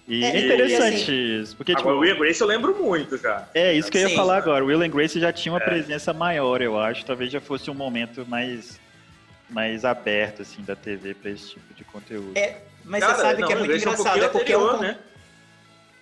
E 0.09 0.25
É, 0.25 0.28
é 0.30 0.40
e 0.40 0.44
interessante 0.47 1.02
assim- 1.02 1.40
isso. 1.42 1.56
Porque, 1.56 1.73
Agora, 1.73 1.88
o 1.88 2.00
tipo, 2.00 2.00
Will 2.00 2.18
Grace 2.18 2.40
eu 2.40 2.47
lembro 2.47 2.75
muito 2.82 3.18
já. 3.18 3.47
é 3.54 3.75
isso 3.75 3.90
que 3.90 3.99
eu 3.99 4.02
ia 4.02 4.09
Sim. 4.09 4.16
falar 4.16 4.38
agora. 4.38 4.64
O 4.64 4.68
Will 4.68 4.80
and 4.82 4.88
Grace 4.88 5.20
já 5.20 5.30
tinha 5.32 5.52
uma 5.52 5.61
É. 5.61 5.64
presença 5.64 6.12
maior, 6.14 6.62
eu 6.62 6.78
acho. 6.80 7.04
Talvez 7.04 7.30
já 7.30 7.40
fosse 7.40 7.70
um 7.70 7.75
momento 7.75 8.25
mais, 8.26 8.80
mais 9.50 9.85
aberto, 9.85 10.40
assim, 10.42 10.62
da 10.62 10.75
TV 10.75 11.12
pra 11.14 11.30
esse 11.30 11.50
tipo 11.50 11.75
de 11.75 11.85
conteúdo. 11.85 12.32
É, 12.37 12.56
mas 12.85 13.00
Cara, 13.04 13.14
você 13.14 13.20
sabe 13.23 13.40
não, 13.42 13.47
que 13.47 13.52
é 13.52 13.56
muito 13.56 13.68
Grace 13.68 13.85
engraçado, 13.85 14.25
é 14.25 14.28
porque 14.28 14.52
é, 14.52 14.56
anterior, 14.56 14.76
um, 14.76 14.80
né? 14.80 14.97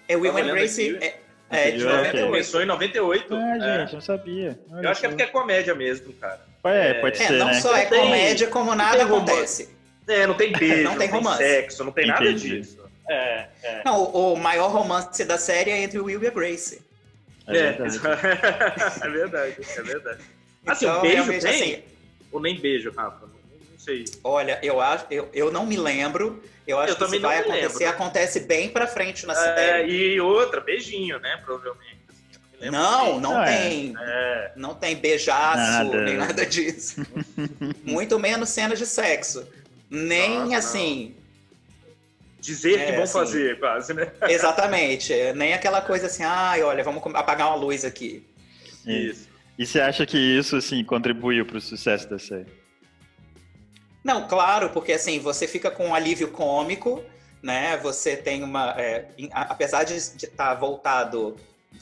é 0.08 0.16
Will 0.16 0.32
Tava 0.32 0.44
and 0.46 0.50
Grace 0.52 0.96
aqui. 0.96 1.12
É, 1.50 1.68
é 1.68 1.70
de 1.72 1.76
Anterior, 1.86 1.90
ok. 1.92 2.02
98. 2.04 2.26
Começou 2.26 2.62
em 2.62 2.66
98. 2.66 3.34
Ah, 3.34 3.56
é. 3.56 3.80
gente, 3.80 3.94
não 3.94 4.00
sabia. 4.00 4.58
Olha 4.70 4.82
Eu 4.86 4.90
acho 4.90 5.00
que 5.00 5.06
é 5.06 5.08
porque 5.08 5.22
é 5.22 5.26
comédia 5.26 5.74
mesmo, 5.74 6.12
cara. 6.14 6.40
É, 6.64 6.90
é- 6.90 6.94
pode 6.94 7.22
É, 7.22 7.26
ser, 7.26 7.32
não 7.34 7.46
né? 7.46 7.60
só 7.60 7.76
é 7.76 7.86
tem- 7.86 8.00
comédia, 8.00 8.46
como 8.48 8.74
nada 8.74 8.96
tem 8.98 9.06
romance. 9.06 9.32
acontece. 9.32 9.78
É, 10.08 10.26
não 10.26 10.34
tem 10.34 10.52
beijo, 10.56 10.76
Não 10.82 10.90
não 10.92 10.98
tem 10.98 11.08
tem, 11.08 11.16
romance. 11.18 11.38
sexo, 11.42 11.84
não 11.84 11.92
tem 11.92 12.06
nada 12.06 12.24
Entendi. 12.24 12.60
disso. 12.60 12.78
É, 13.08 13.46
é. 13.62 13.82
Não, 13.84 14.02
o, 14.02 14.34
o 14.34 14.36
maior 14.36 14.68
romance 14.70 15.24
da 15.24 15.38
série 15.38 15.70
é 15.70 15.82
entre 15.82 15.98
o 15.98 16.04
Will 16.04 16.22
e 16.22 16.26
a 16.26 16.30
Grace. 16.30 16.82
É 17.46 17.56
É, 17.56 17.72
verdade. 17.72 17.98
é 19.02 19.08
verdade, 19.08 19.56
é 19.76 19.82
verdade. 19.82 20.20
Assim, 20.66 20.84
Então, 20.84 20.98
um 20.98 21.02
beijo 21.02 21.24
tem? 21.26 21.36
assim, 21.38 21.82
Ou 22.30 22.40
nem 22.42 22.60
beijo, 22.60 22.90
Rafa? 22.94 23.26
Não, 23.88 23.96
não 23.98 24.04
sei. 24.06 24.20
olha, 24.24 24.58
eu 24.62 24.80
acho, 24.80 25.06
eu, 25.10 25.28
eu 25.32 25.50
não 25.52 25.64
me 25.66 25.76
lembro. 25.76 26.42
Eu 26.66 26.78
acho 26.78 26.90
Eu 26.92 26.96
que 26.96 27.00
também 27.04 27.18
isso 27.18 27.26
vai 27.28 27.36
não 27.40 27.44
acontecer, 27.50 27.78
lembro. 27.84 27.94
acontece 27.94 28.40
bem 28.40 28.68
pra 28.68 28.86
frente 28.86 29.26
na 29.26 29.32
É, 29.32 29.36
série. 29.36 29.92
e 30.14 30.20
outra, 30.20 30.60
beijinho, 30.60 31.18
né? 31.18 31.40
Provavelmente. 31.44 31.96
assim, 32.10 32.24
eu 32.34 32.40
me 32.40 32.56
lembro 32.60 32.78
Não, 32.78 33.20
não 33.20 33.32
Não, 33.34 33.42
é. 33.42 33.58
tem. 33.68 33.94
É, 33.98 34.52
Não 34.56 34.74
tem 34.74 34.96
beijaço, 34.96 35.56
Nada. 35.84 36.02
nem 36.04 36.16
nada 36.16 36.44
disso. 36.44 37.00
Muito 37.84 38.18
menos 38.18 38.50
cenas 38.50 38.78
de 38.78 38.86
sexo. 38.86 39.46
Nem 39.90 40.40
Nossa, 40.40 40.58
assim. 40.58 41.14
dizer 42.40 42.80
É, 42.80 42.86
que 42.86 42.92
vão 42.92 43.02
assim. 43.04 43.12
fazer, 43.14 43.58
quase, 43.58 43.94
né? 43.94 44.12
Exatamente. 44.28 45.12
Nem 45.34 45.54
aquela 45.54 45.80
coisa 45.80 46.06
assim, 46.06 46.22
ai, 46.24 46.62
olha, 46.62 46.84
vamos 46.84 47.02
apagar 47.14 47.48
uma 47.48 47.56
luz 47.56 47.84
aqui. 47.84 48.26
Isso. 48.86 49.26
E 49.58 49.66
você 49.66 49.80
acha 49.80 50.04
que 50.06 50.18
isso, 50.18 50.54
assim, 50.56 50.84
contribuiu 50.84 51.44
pro 51.46 51.60
sucesso 51.60 52.08
da 52.10 52.18
série? 52.18 52.46
Não, 54.08 54.26
claro, 54.26 54.70
porque 54.70 54.92
assim, 54.94 55.18
você 55.18 55.46
fica 55.46 55.70
com 55.70 55.88
um 55.88 55.94
alívio 55.94 56.28
cômico, 56.28 57.04
né? 57.42 57.76
Você 57.82 58.16
tem 58.16 58.42
uma. 58.42 58.70
é, 58.80 59.04
apesar 59.32 59.84
de 59.84 59.96
estar 59.96 60.54
voltado 60.54 61.36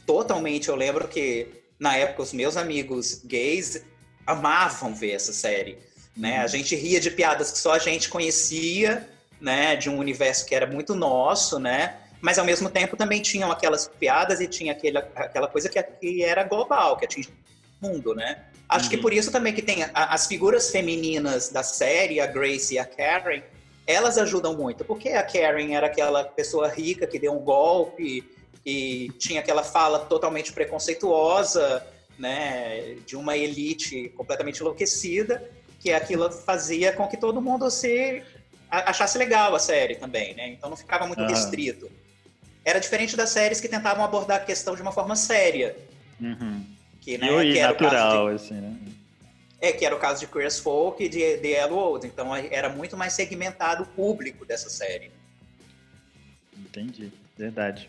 totalmente, 0.05 0.69
eu 0.69 0.75
lembro 0.75 1.07
que 1.07 1.47
na 1.79 1.97
época 1.97 2.23
os 2.23 2.33
meus 2.33 2.57
amigos 2.57 3.23
gays 3.25 3.81
amavam 4.27 4.93
ver 4.93 5.13
essa 5.13 5.33
série. 5.33 5.79
Né? 6.17 6.39
A 6.39 6.49
gente 6.49 6.75
ria 6.75 6.99
de 6.99 7.13
piadas 7.13 7.53
que 7.53 7.59
só 7.59 7.75
a 7.75 7.79
gente 7.79 8.09
conhecia, 8.09 9.09
né? 9.41 9.77
De 9.77 9.89
um 9.89 9.97
universo 9.97 10.47
que 10.47 10.55
era 10.57 10.67
muito 10.67 10.97
nosso, 10.97 11.61
né? 11.61 11.97
Mas 12.21 12.41
ao 12.41 12.45
mesmo 12.45 12.69
tempo 12.69 12.97
também 12.97 13.23
tinham 13.23 13.53
aquelas 13.53 13.87
piadas 13.87 14.41
e 14.41 14.49
tinha 14.49 14.73
aquele, 14.73 14.99
aquela 14.99 15.47
coisa 15.47 15.69
que, 15.69 15.81
que 15.81 16.25
era 16.25 16.43
global, 16.43 16.97
que 16.97 17.05
atingia 17.05 17.33
mundo, 17.81 18.15
né? 18.15 18.45
Acho 18.69 18.91
que 18.91 18.97
Uhum. 18.97 19.03
por 19.03 19.13
isso 19.13 19.31
também 19.31 19.53
que 19.55 19.63
tem 19.63 19.85
a- 19.85 19.91
as 19.95 20.27
figuras 20.27 20.71
femininas 20.71 21.49
da 21.51 21.63
série, 21.63 22.21
a 22.21 22.27
Grace 22.27 22.75
e 22.75 22.79
a 22.79 22.85
Karen, 22.85 23.43
elas 23.87 24.19
ajudam 24.19 24.57
muito, 24.57 24.85
porque 24.85 25.11
a 25.11 25.23
Karen 25.23 25.73
era 25.75 25.87
aquela 25.87 26.25
pessoa 26.25 26.69
rica 26.69 27.07
que 27.07 27.19
deu 27.19 27.33
um 27.33 27.39
golpe 27.39 28.25
e 28.65 29.13
tinha 29.19 29.41
aquela 29.41 29.63
fala 29.63 30.01
totalmente 30.01 30.53
preconceituosa, 30.53 31.87
né, 32.19 32.97
de 33.07 33.15
uma 33.15 33.37
elite 33.37 34.09
completamente 34.17 34.61
enlouquecida, 34.61 35.49
que 35.79 35.93
aquilo 35.93 36.33
fazia 36.33 36.93
com 36.93 37.07
que 37.07 37.17
todo 37.17 37.41
mundo 37.41 37.71
se 37.71 38.23
achasse 38.69 39.17
legal 39.19 39.55
a 39.55 39.59
série 39.61 39.95
também, 39.95 40.35
né? 40.35 40.49
Então 40.49 40.69
não 40.69 40.77
ficava 40.77 41.07
muito 41.07 41.21
Aham. 41.21 41.29
restrito. 41.29 41.89
Era 42.65 42.81
diferente 42.81 43.17
das 43.17 43.31
séries 43.31 43.61
que 43.61 43.69
tentavam 43.69 44.05
abordar 44.05 44.39
a 44.39 44.45
questão 44.45 44.75
de 44.75 44.83
uma 44.83 44.91
forma 44.91 45.15
séria, 45.15 45.77
Uhum. 46.21 46.65
Que, 47.07 47.19
né, 47.19 47.45
e 47.45 47.53
que 47.53 47.59
era 47.61 47.73
o 47.73 47.77
caso 47.77 47.91
de 47.91 48.03
natural, 48.03 48.27
assim, 48.27 48.55
né? 48.55 48.77
é, 49.61 49.73
que 49.73 49.87
era 49.87 49.95
o 49.95 49.99
caso 49.99 50.19
de 50.19 50.27
Queer 50.27 50.53
Folk 50.53 51.05
e 51.05 51.09
de 51.09 51.37
The 51.39 51.49
Yellow 51.49 51.79
Old. 51.79 52.05
Então 52.05 52.35
era 52.35 52.69
muito 52.69 52.97
mais 52.97 53.13
segmentado 53.13 53.85
o 53.85 53.87
público 53.87 54.45
dessa 54.45 54.69
série. 54.69 55.13
Entendi, 56.59 57.13
verdade. 57.39 57.89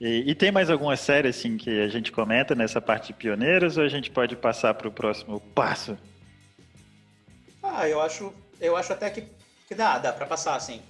E, 0.00 0.30
e 0.30 0.34
tem 0.34 0.50
mais 0.50 0.70
alguma 0.70 0.96
série, 0.96 1.28
assim, 1.28 1.58
que 1.58 1.82
a 1.82 1.88
gente 1.88 2.10
comenta 2.10 2.54
nessa 2.54 2.80
parte 2.80 3.08
de 3.08 3.12
pioneiros 3.12 3.76
ou 3.76 3.84
a 3.84 3.88
gente 3.88 4.10
pode 4.10 4.34
passar 4.34 4.72
para 4.72 4.88
o 4.88 4.92
próximo 4.92 5.40
passo? 5.54 5.98
Ah, 7.62 7.86
eu 7.86 8.00
acho, 8.00 8.32
eu 8.60 8.76
acho 8.78 8.94
até 8.94 9.10
que, 9.10 9.24
que 9.68 9.74
dá, 9.74 9.98
dá 9.98 10.10
pra 10.10 10.24
passar, 10.24 10.56
assim. 10.56 10.80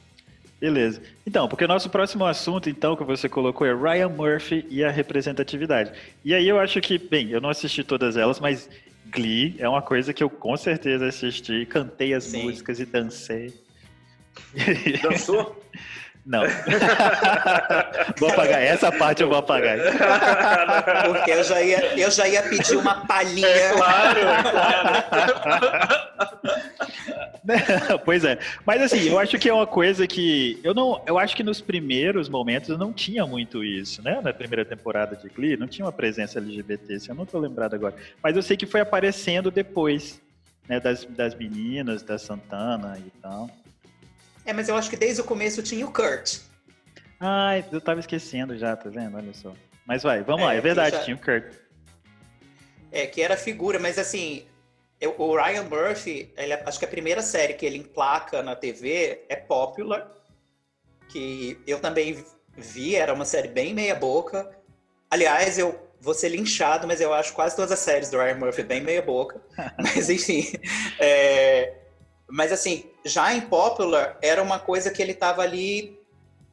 Beleza. 0.61 1.03
Então, 1.27 1.49
porque 1.49 1.65
o 1.65 1.69
nosso 1.69 1.91
próximo 1.91 2.25
assunto, 2.25 2.71
então, 2.71 2.97
que 2.97 3.05
você 3.05 3.29
colocou 3.29 3.67
é 3.67 3.75
Ryan 3.75 4.09
Murphy 4.09 4.67
e 4.71 4.83
a 4.83 4.91
representatividade. 4.91 5.93
E 6.25 6.35
aí 6.35 6.49
eu 6.49 6.59
acho 6.59 6.81
que, 6.81 6.97
bem, 6.97 7.31
eu 7.31 7.41
não 7.41 7.51
assisti 7.51 7.85
todas 7.85 8.17
elas, 8.17 8.41
mas 8.41 8.69
Glee 9.07 9.57
é 9.59 9.69
uma 9.69 9.83
coisa 9.83 10.13
que 10.13 10.23
eu 10.23 10.31
com 10.31 10.57
certeza 10.57 11.07
assisti, 11.07 11.67
cantei 11.67 12.15
as 12.15 12.25
Sim. 12.25 12.45
músicas 12.45 12.81
e 12.81 12.87
dancei. 12.87 13.53
Dançou? 15.03 15.61
Não. 16.27 16.43
vou 18.19 18.31
apagar. 18.31 18.63
Essa 18.63 18.91
parte 18.91 19.23
eu 19.23 19.29
vou 19.29 19.37
apagar. 19.37 19.77
Porque 21.07 21.31
eu 21.33 21.45
já 21.45 21.61
ia, 21.61 22.01
eu 22.01 22.11
já 22.11 22.27
ia 22.27 22.43
pedir 22.45 22.77
uma 22.77 23.07
palhinha. 23.07 23.47
É 23.47 23.73
claro, 23.75 24.21
é 24.21 24.43
claro. 25.43 26.64
pois 28.05 28.25
é. 28.25 28.39
Mas 28.65 28.81
assim, 28.83 29.09
eu 29.09 29.19
acho 29.19 29.39
que 29.39 29.49
é 29.49 29.53
uma 29.53 29.67
coisa 29.67 30.07
que. 30.07 30.59
Eu 30.65 30.73
não. 30.73 31.03
Eu 31.07 31.19
acho 31.19 31.37
que 31.37 31.43
nos 31.43 31.61
primeiros 31.61 32.29
momentos 32.29 32.79
não 32.79 32.93
tinha 32.93 33.27
muito 33.27 33.63
isso, 33.63 34.03
né? 34.03 34.21
Na 34.23 34.33
primeira 34.33 34.65
temporada 34.65 35.15
de 35.15 35.29
Glee, 35.29 35.57
não 35.57 35.67
tinha 35.69 35.85
uma 35.85 35.93
presença 35.93 36.39
LGBT, 36.39 36.95
assim, 36.95 37.09
eu 37.11 37.15
não 37.15 37.27
tô 37.27 37.39
lembrado 37.39 37.75
agora. 37.75 37.95
Mas 38.23 38.35
eu 38.37 38.43
sei 38.43 38.57
que 38.57 38.67
foi 38.67 38.81
aparecendo 38.81 39.51
depois, 39.51 40.21
né? 40.69 40.81
Das, 40.81 41.05
das 41.05 41.35
meninas, 41.35 42.03
da 42.03 42.19
Santana 42.19 42.99
e 42.99 43.11
tal. 43.21 43.51
É, 44.47 44.53
mas 44.53 44.69
eu 44.69 44.77
acho 44.77 44.89
que 44.91 44.97
desde 44.97 45.21
o 45.21 45.25
começo 45.25 45.63
tinha 45.63 45.87
o 45.87 45.93
Kurt. 45.93 46.39
Ai, 47.21 47.65
eu 47.71 47.81
tava 47.81 48.01
esquecendo 48.01 48.57
já, 48.59 48.75
tá 48.77 48.89
vendo? 48.91 49.17
Olha 49.17 49.33
só. 49.35 49.53
Mas 49.87 50.03
vai, 50.03 50.23
vamos 50.23 50.45
lá, 50.45 50.55
É, 50.55 50.59
é 50.59 50.61
verdade, 50.61 50.97
já- 50.97 51.03
tinha 51.05 51.17
o 51.17 51.19
Kurt. 51.21 51.45
É, 52.91 53.07
que 53.07 53.21
era 53.21 53.37
figura, 53.37 53.79
mas 53.79 53.99
assim, 53.99 54.45
eu- 55.01 55.15
o 55.19 55.37
Ryan 55.37 55.65
Murphy, 55.65 56.33
ele, 56.37 56.53
é- 56.53 56.63
acho 56.67 56.79
que 56.79 56.85
a 56.85 56.89
primeira 56.89 57.23
série 57.23 57.55
que 57.55 57.67
ele 57.67 57.79
emplaca 57.79 58.43
na 58.43 58.55
TV 58.57 59.25
é 59.29 59.37
Popular, 59.37 60.11
que 61.09 61.61
eu 61.67 61.81
também 61.81 62.25
vi, 62.57 62.97
era 62.97 63.13
uma 63.13 63.25
série 63.25 63.49
bem 63.49 63.75
meia 63.75 63.95
boca. 63.95 64.51
Aliás, 65.11 65.59
eu 65.59 65.79
vou 66.01 66.15
ser 66.15 66.29
linchado, 66.29 66.87
mas 66.87 67.01
eu 67.01 67.13
acho 67.15 67.33
quase 67.33 67.57
todas 67.57 67.73
as 67.73 67.79
séries 67.79 68.11
do 68.11 68.19
Ryan 68.19 68.37
Murphy 68.37 68.63
bem 68.63 68.81
meia 68.81 69.03
boca. 69.03 69.41
mas 69.79 70.11
enfim, 70.11 70.53
é, 70.99 71.75
mas 72.29 72.53
assim, 72.53 72.91
já 73.05 73.33
em 73.35 73.41
Popular 73.43 74.19
era 74.23 74.43
uma 74.43 74.59
coisa 74.59 74.91
que 74.91 75.01
ele 75.01 75.13
estava 75.13 75.43
ali 75.43 75.99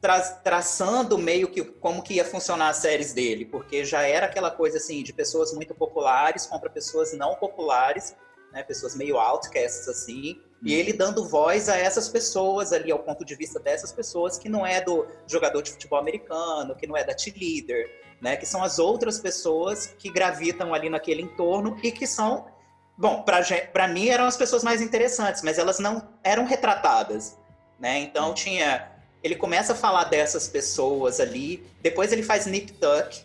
tra- 0.00 0.20
traçando 0.20 1.16
meio 1.18 1.48
que 1.48 1.62
como 1.64 2.02
que 2.02 2.14
ia 2.14 2.24
funcionar 2.24 2.68
as 2.68 2.78
séries 2.78 3.12
dele, 3.12 3.44
porque 3.44 3.84
já 3.84 4.02
era 4.02 4.26
aquela 4.26 4.50
coisa 4.50 4.78
assim 4.78 5.02
de 5.02 5.12
pessoas 5.12 5.52
muito 5.52 5.74
populares 5.74 6.46
contra 6.46 6.68
pessoas 6.68 7.12
não 7.12 7.34
populares, 7.36 8.14
né, 8.52 8.62
pessoas 8.62 8.94
meio 8.94 9.18
outcasts 9.18 9.88
assim, 9.88 10.40
e 10.62 10.72
ele 10.74 10.92
dando 10.92 11.28
voz 11.28 11.68
a 11.68 11.76
essas 11.76 12.08
pessoas 12.08 12.72
ali 12.72 12.92
ao 12.92 12.98
ponto 12.98 13.24
de 13.24 13.34
vista 13.34 13.58
dessas 13.58 13.92
pessoas 13.92 14.38
que 14.38 14.48
não 14.48 14.64
é 14.64 14.80
do 14.80 15.06
jogador 15.26 15.62
de 15.62 15.72
futebol 15.72 15.98
americano, 15.98 16.76
que 16.76 16.86
não 16.86 16.96
é 16.96 17.02
da 17.02 17.16
cheerleader, 17.16 17.90
né, 18.20 18.36
que 18.36 18.46
são 18.46 18.62
as 18.62 18.78
outras 18.78 19.18
pessoas 19.18 19.86
que 19.98 20.10
gravitam 20.10 20.72
ali 20.72 20.88
naquele 20.88 21.22
entorno 21.22 21.76
e 21.82 21.90
que 21.90 22.06
são 22.06 22.50
Bom, 22.96 23.24
para 23.24 23.88
mim 23.88 24.08
eram 24.08 24.26
as 24.26 24.36
pessoas 24.36 24.62
mais 24.62 24.82
interessantes, 24.82 25.42
mas 25.42 25.58
elas 25.58 25.78
não 25.78 26.06
eram 26.22 26.44
retratadas, 26.44 27.36
né? 27.80 27.98
Então 27.98 28.34
tinha 28.34 28.92
ele 29.22 29.36
começa 29.36 29.72
a 29.72 29.76
falar 29.76 30.04
dessas 30.04 30.48
pessoas 30.48 31.20
ali, 31.20 31.64
depois 31.80 32.12
ele 32.12 32.22
faz 32.22 32.46
Nip 32.46 32.72
Tuck. 32.72 33.24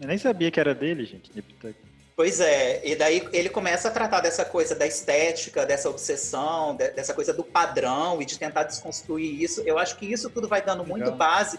Eu 0.00 0.08
nem 0.08 0.18
sabia 0.18 0.50
que 0.50 0.58
era 0.58 0.74
dele, 0.74 1.04
gente. 1.04 1.30
Nip 1.34 1.54
Tuck. 1.54 1.74
Pois 2.22 2.38
é, 2.38 2.80
e 2.84 2.94
daí 2.94 3.28
ele 3.32 3.48
começa 3.48 3.88
a 3.88 3.90
tratar 3.90 4.20
dessa 4.20 4.44
coisa 4.44 4.76
da 4.76 4.86
estética, 4.86 5.66
dessa 5.66 5.90
obsessão, 5.90 6.72
de- 6.76 6.92
dessa 6.92 7.12
coisa 7.12 7.32
do 7.32 7.42
padrão 7.42 8.22
e 8.22 8.24
de 8.24 8.38
tentar 8.38 8.62
desconstruir 8.62 9.42
isso. 9.42 9.60
Eu 9.62 9.76
acho 9.76 9.96
que 9.96 10.06
isso 10.06 10.30
tudo 10.30 10.46
vai 10.46 10.62
dando 10.62 10.86
muito 10.86 11.02
Legal. 11.02 11.16
base 11.18 11.58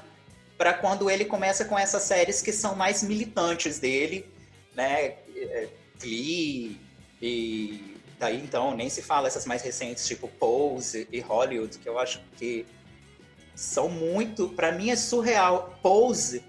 para 0.57 0.73
quando 0.73 1.11
ele 1.11 1.25
começa 1.25 1.65
com 1.65 1.77
essas 1.77 2.03
séries 2.03 2.41
que 2.41 2.53
são 2.53 2.75
mais 2.75 3.03
militantes 3.03 3.77
dele, 3.77 4.25
né? 4.73 5.15
É, 5.35 5.67
Glee 5.99 6.79
e 7.21 7.97
daí 8.17 8.37
então 8.41 8.73
nem 8.73 8.89
se 8.89 9.01
fala 9.01 9.27
essas 9.27 9.45
mais 9.45 9.61
recentes 9.61 10.07
tipo 10.07 10.29
Pose 10.29 11.09
e 11.11 11.19
Hollywood, 11.19 11.77
que 11.77 11.89
eu 11.89 11.99
acho 11.99 12.21
que 12.37 12.65
são 13.53 13.89
muito, 13.89 14.47
para 14.47 14.71
mim 14.71 14.91
é 14.91 14.95
surreal. 14.95 15.77
Pose 15.83 16.41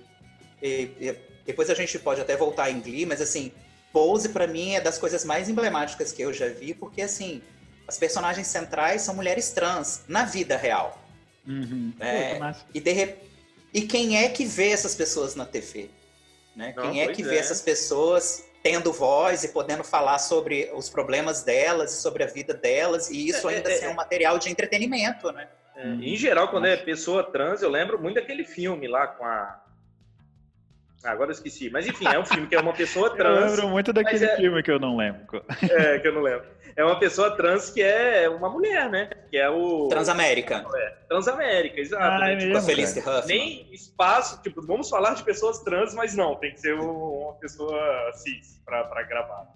e- 0.63 0.89
e 1.01 1.17
depois 1.45 1.69
a 1.69 1.75
gente 1.75 1.99
pode 1.99 2.21
até 2.21 2.37
voltar 2.37 2.71
em 2.71 2.81
Glee, 2.81 3.05
mas 3.07 3.21
assim, 3.21 3.51
Pose 3.95 4.29
para 4.31 4.47
mim 4.47 4.75
é 4.75 4.81
das 4.81 4.99
coisas 4.99 5.25
mais 5.25 5.49
emblemáticas 5.49 6.13
que 6.13 6.21
eu 6.21 6.33
já 6.35 6.49
vi, 6.49 6.75
porque 6.75 7.01
assim, 7.01 7.41
as 7.89 7.97
personagens 7.97 8.49
centrais 8.49 9.03
são 9.03 9.15
mulheres 9.15 9.51
trans 9.53 10.03
na 10.09 10.25
vida 10.25 10.57
real. 10.57 11.01
Uhum. 11.47 11.93
É, 12.01 12.35
Pô, 12.35 12.45
e, 12.75 12.81
de 12.81 12.93
re- 12.93 13.15
e 13.73 13.83
quem 13.83 14.19
é 14.19 14.29
que 14.29 14.45
vê 14.45 14.71
essas 14.71 14.97
pessoas 14.97 15.37
na 15.37 15.47
TV? 15.47 15.89
Né? 16.57 16.75
Não, 16.77 16.83
quem 16.91 17.03
é 17.03 17.07
que 17.13 17.23
é. 17.23 17.25
vê 17.25 17.37
essas 17.37 17.61
pessoas 17.61 18.45
tendo 18.65 18.93
voz 18.93 19.45
e 19.45 19.49
podendo 19.49 19.85
falar 19.85 20.19
sobre 20.19 20.71
os 20.75 20.89
problemas 20.89 21.43
delas 21.43 21.93
e 21.93 22.01
sobre 22.03 22.25
a 22.25 22.27
vida 22.27 22.53
delas, 22.53 23.11
e 23.11 23.29
isso 23.29 23.49
É, 23.49 23.57
ainda 23.57 23.71
é, 23.71 23.77
ser 23.77 23.85
é. 23.85 23.91
um 23.91 23.95
material 23.95 24.39
de 24.39 24.51
entretenimento, 24.51 25.31
né? 25.31 25.49
É, 25.77 25.87
em 25.87 26.17
geral, 26.17 26.49
quando 26.49 26.67
é 26.67 26.77
pessoa 26.77 27.23
trans, 27.23 27.63
eu 27.63 27.69
lembro 27.71 28.01
muito 28.01 28.17
daquele 28.17 28.45
filme 28.45 28.89
lá 28.89 29.07
com 29.07 29.25
a. 29.25 29.63
Ah, 31.05 31.11
agora 31.13 31.31
eu 31.31 31.35
esqueci. 31.35 31.69
Mas 31.71 31.87
enfim, 31.87 32.07
é 32.07 32.19
um 32.19 32.25
filme 32.25 32.47
que 32.47 32.55
é 32.55 32.61
uma 32.61 32.73
pessoa 32.73 33.09
Eu 33.13 33.17
trans. 33.17 33.51
lembro 33.53 33.69
muito 33.69 33.93
daquele 33.93 34.25
é- 34.25 34.37
filme 34.37 34.63
que 34.63 34.71
eu 34.71 34.79
não 34.81 34.97
lembro. 34.97 35.45
É, 35.63 35.99
que 35.99 36.09
eu 36.09 36.13
não 36.15 36.23
lembro. 36.23 36.47
É 36.77 36.85
uma 36.85 36.99
pessoa 36.99 37.37
trans 37.37 37.71
que 37.71 37.81
é 37.81 38.29
uma 38.29 38.49
mulher, 38.51 38.91
né? 38.91 39.09
Que 39.31 39.37
é 39.37 39.49
o. 39.49 39.87
Transamérica, 39.89 40.65
Transamérica, 41.09 41.81
exato. 41.81 42.03
Ah, 42.25 42.31
é 42.31 42.37
Tipo, 42.37 43.27
nem 43.27 43.73
espaço, 43.73 44.43
tipo, 44.43 44.61
vamos 44.67 44.89
falar 44.91 45.15
de 45.15 45.23
pessoas 45.23 45.61
trans, 45.61 45.95
mas 45.95 46.17
não, 46.17 46.35
tem 46.35 46.53
que 46.53 46.61
ser 46.61 46.75
um- 46.75 47.23
uma 47.27 47.35
pessoa 47.35 47.79
cis 48.15 48.61
pra, 48.65 48.83
pra 48.85 49.03
gravar. 49.05 49.47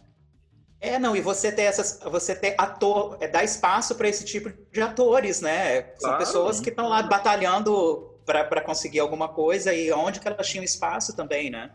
É, 0.81 0.97
não, 0.97 1.17
e 1.17 1.21
você 1.21 1.51
ter 1.51 1.63
essas, 1.63 1.99
você 2.05 2.37
ter 2.37 2.55
ator, 2.57 3.19
é, 3.21 3.27
dar 3.27 3.43
espaço 3.43 3.97
para 3.97 4.07
esse 4.09 4.25
tipo 4.25 4.53
de 4.71 4.81
atores, 4.81 5.41
né? 5.41 5.83
São 5.97 6.11
Claro. 6.11 6.19
pessoas 6.19 6.61
que 6.61 6.69
estão 6.69 6.89
lá 6.89 7.03
batalhando 7.03 8.08
para 8.29 8.61
conseguir 8.61 9.01
alguma 9.01 9.29
coisa 9.29 9.73
e 9.73 9.91
onde 9.93 10.21
que 10.21 10.29
elas 10.29 10.47
tinham 10.49 10.63
espaço 10.65 11.17
também, 11.17 11.51
né? 11.51 11.71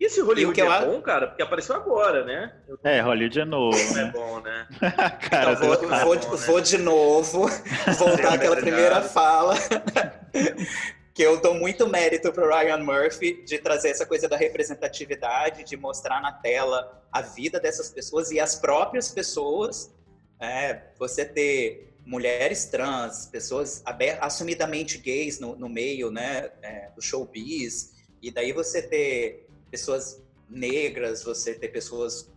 E 0.00 0.04
esse 0.06 0.18
E 0.18 0.22
Hollywood 0.22 0.54
que 0.54 0.60
eu 0.60 0.72
é 0.72 0.76
a- 0.76 0.84
bom, 0.84 1.00
cara, 1.00 1.28
porque 1.28 1.42
apareceu 1.42 1.76
agora, 1.76 2.24
né? 2.24 2.52
Eu- 2.66 2.78
É, 2.82 3.00
Hollywood 3.00 3.40
é 3.40 3.44
novo, 3.44 3.78
Não 3.92 4.00
é 4.00 4.04
né? 4.04 4.10
bom, 4.12 4.40
né? 4.40 4.66
Cara, 5.30 5.52
então, 5.52 5.68
vou, 5.68 5.76
vou, 5.78 6.16
bom, 6.18 6.30
né? 6.36 6.46
vou 6.46 6.60
de 6.60 6.78
novo 6.78 7.46
voltar 7.98 8.34
àquela 8.34 8.56
primeira 8.56 9.00
fala. 9.02 9.54
que 11.14 11.22
eu 11.22 11.40
dou 11.40 11.54
muito 11.54 11.86
mérito 11.86 12.32
para 12.32 12.62
Ryan 12.62 12.78
Murphy 12.78 13.44
de 13.44 13.58
trazer 13.58 13.90
essa 13.90 14.06
coisa 14.06 14.26
da 14.28 14.36
representatividade, 14.36 15.62
de 15.62 15.76
mostrar 15.76 16.20
na 16.22 16.32
tela 16.32 17.04
a 17.12 17.20
vida 17.20 17.60
dessas 17.60 17.90
pessoas 17.90 18.30
e 18.30 18.40
as 18.40 18.56
próprias 18.56 19.10
pessoas. 19.10 19.94
É, 20.40 20.80
você 20.98 21.24
ter 21.24 21.91
mulheres 22.04 22.66
trans, 22.66 23.26
pessoas 23.26 23.82
assumidamente 24.20 24.98
gays 24.98 25.38
no, 25.38 25.56
no 25.56 25.68
meio 25.68 26.10
né, 26.10 26.50
é, 26.62 26.90
do 26.94 27.00
showbiz, 27.00 27.92
e 28.20 28.30
daí 28.30 28.52
você 28.52 28.82
ter 28.82 29.48
pessoas 29.70 30.22
negras, 30.48 31.22
você 31.22 31.54
ter 31.54 31.68
pessoas 31.68 32.30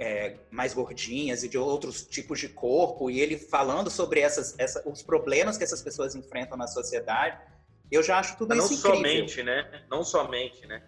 é, 0.00 0.36
mais 0.50 0.74
gordinhas 0.74 1.42
e 1.42 1.48
de 1.48 1.56
outros 1.56 2.02
tipos 2.06 2.40
de 2.40 2.48
corpo, 2.48 3.10
e 3.10 3.20
ele 3.20 3.36
falando 3.38 3.90
sobre 3.90 4.20
essas, 4.20 4.58
essa, 4.58 4.82
os 4.88 5.02
problemas 5.02 5.56
que 5.56 5.64
essas 5.64 5.82
pessoas 5.82 6.14
enfrentam 6.14 6.56
na 6.56 6.66
sociedade, 6.66 7.38
eu 7.90 8.02
já 8.02 8.18
acho 8.18 8.36
tudo 8.36 8.54
não 8.54 8.64
isso 8.64 8.74
incrível. 8.74 8.96
somente, 8.96 9.42
né? 9.42 9.84
Não 9.90 10.02
somente, 10.02 10.66
né? 10.66 10.82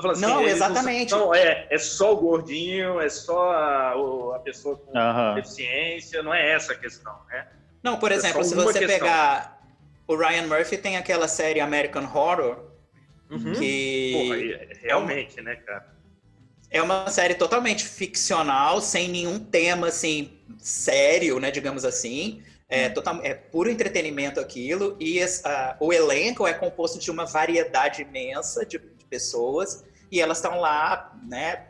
Falando 0.00 0.20
Não, 0.20 0.48
exatamente. 0.48 1.10
Não, 1.10 1.34
é, 1.34 1.68
é 1.70 1.78
só 1.78 2.14
o 2.14 2.16
gordinho, 2.16 2.98
é 2.98 3.10
só 3.10 3.50
a, 3.50 4.36
a 4.36 4.38
pessoa 4.38 4.76
com 4.76 4.96
Aham. 4.96 5.34
deficiência, 5.34 6.22
não 6.22 6.32
é 6.32 6.52
essa 6.52 6.72
a 6.72 6.76
questão, 6.76 7.14
né? 7.28 7.46
Não, 7.82 7.98
por 7.98 8.12
É 8.12 8.14
exemplo, 8.16 8.42
só 8.42 8.48
se 8.50 8.54
uma 8.54 8.64
você 8.64 8.78
questão. 8.80 8.98
pegar 8.98 9.60
o 10.06 10.16
Ryan 10.16 10.46
Murphy 10.46 10.76
tem 10.78 10.96
aquela 10.96 11.28
série 11.28 11.60
American 11.60 12.04
Horror 12.04 12.70
Uhum. 13.30 13.52
que 13.54 14.12
Porra, 14.12 14.38
é- 14.40 14.78
realmente, 14.82 15.40
né, 15.40 15.56
cara? 15.56 15.90
é 16.70 16.82
uma 16.82 17.08
série 17.10 17.34
totalmente 17.34 17.84
ficcional, 17.86 18.80
sem 18.80 19.08
nenhum 19.08 19.38
tema 19.38 19.88
assim 19.88 20.38
sério, 20.58 21.38
né, 21.40 21.50
digamos 21.50 21.84
assim. 21.84 22.42
É, 22.68 22.88
total, 22.88 23.20
é 23.22 23.34
puro 23.34 23.68
entretenimento 23.70 24.40
aquilo 24.40 24.96
e 24.98 25.20
o 25.78 25.92
elenco 25.92 26.46
é 26.46 26.54
composto 26.54 26.98
de 26.98 27.10
uma 27.10 27.26
variedade 27.26 28.00
imensa 28.00 28.64
de, 28.64 28.78
de 28.78 29.04
pessoas 29.10 29.84
e 30.10 30.20
elas 30.22 30.38
estão 30.38 30.58
lá, 30.58 31.14
né, 31.28 31.66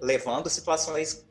levando 0.00 0.48
situações 0.50 1.24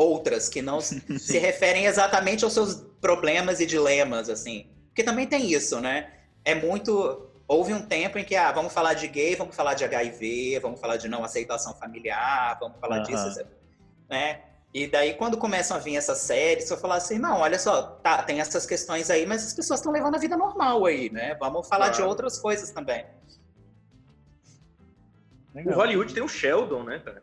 outras 0.00 0.48
que 0.48 0.62
não 0.62 0.80
se 0.80 1.38
referem 1.38 1.84
exatamente 1.84 2.42
aos 2.44 2.54
seus 2.54 2.74
problemas 3.00 3.60
e 3.60 3.66
dilemas, 3.66 4.30
assim. 4.30 4.66
Porque 4.86 5.04
também 5.04 5.26
tem 5.26 5.52
isso, 5.52 5.78
né? 5.80 6.10
É 6.44 6.54
muito. 6.54 7.26
Houve 7.46 7.74
um 7.74 7.82
tempo 7.82 8.16
em 8.18 8.24
que, 8.24 8.34
ah, 8.36 8.50
vamos 8.52 8.72
falar 8.72 8.94
de 8.94 9.06
gay, 9.08 9.34
vamos 9.36 9.54
falar 9.54 9.74
de 9.74 9.84
HIV, 9.84 10.60
vamos 10.60 10.80
falar 10.80 10.96
de 10.96 11.08
não 11.08 11.24
aceitação 11.24 11.74
familiar, 11.74 12.56
vamos 12.60 12.78
falar 12.80 12.98
Aham. 12.98 13.02
disso, 13.04 13.44
né? 14.08 14.40
E 14.72 14.86
daí, 14.86 15.14
quando 15.14 15.36
começam 15.36 15.76
a 15.76 15.80
vir 15.80 15.96
essas 15.96 16.18
séries, 16.18 16.68
você 16.68 16.76
falar 16.76 16.94
assim, 16.94 17.18
não, 17.18 17.40
olha 17.40 17.58
só, 17.58 17.82
tá, 17.82 18.22
tem 18.22 18.40
essas 18.40 18.64
questões 18.64 19.10
aí, 19.10 19.26
mas 19.26 19.44
as 19.44 19.52
pessoas 19.52 19.80
estão 19.80 19.92
levando 19.92 20.14
a 20.14 20.18
vida 20.18 20.36
normal 20.36 20.86
aí, 20.86 21.10
né? 21.10 21.34
Vamos 21.40 21.66
falar 21.66 21.88
de 21.88 21.96
Claro. 21.96 22.10
outras 22.10 22.38
coisas 22.38 22.70
também. 22.70 23.04
O 25.52 25.58
Legal. 25.58 25.74
Hollywood 25.76 26.14
tem 26.14 26.22
o 26.22 26.28
Sheldon, 26.28 26.84
né, 26.84 27.00
cara? 27.00 27.22